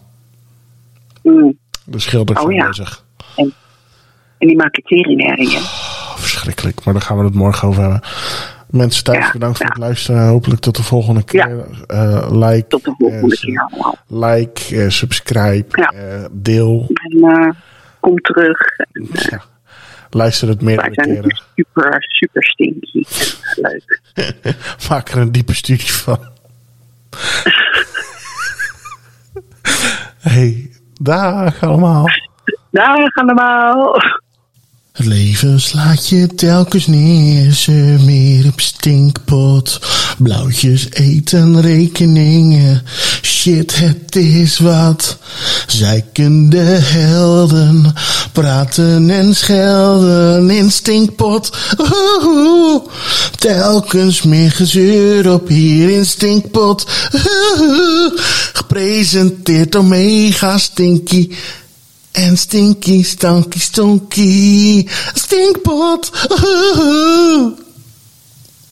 [1.23, 1.59] Mm.
[1.85, 2.67] De schilders Oh, zijn ja.
[2.67, 3.05] bezig.
[4.39, 5.61] En die maken teringherringen.
[5.61, 8.01] Oh, verschrikkelijk, maar daar gaan we het morgen over hebben.
[8.71, 9.73] Mensen thuis, Ja, bedankt voor ja.
[9.73, 10.27] het luisteren.
[10.27, 11.65] Hopelijk tot de volgende keer.
[11.87, 13.97] Eh, like, Tot de volgende eh, keer allemaal.
[14.09, 15.67] like, eh, subscribe,
[16.33, 16.87] deel.
[16.89, 17.57] En,
[18.01, 18.59] komt terug.
[19.31, 19.43] Ja.
[20.11, 21.43] Luister het Wij zijn keren.
[21.55, 23.05] super, super stinky.
[23.55, 24.01] Leuk.
[24.89, 26.19] Maak er een diepe studie van.
[30.31, 30.71] hey,
[31.01, 32.05] dag allemaal.
[32.71, 33.97] Dag allemaal.
[34.95, 39.81] Het leven slaat je telkens neer, ze meer op stinkpot.
[40.19, 42.83] Blauwtjes eten rekeningen,
[43.23, 45.19] shit het is wat.
[45.67, 47.95] Zeikende helden,
[48.33, 51.57] praten en schelden in stinkpot.
[53.39, 56.87] Telkens meer gezeur op hier in stinkpot.
[58.53, 61.31] Gepresenteerd door Mega Stinky.
[62.15, 66.11] En stinky, stanky, stonky, stinkpot.
[66.31, 67.53] Oeh.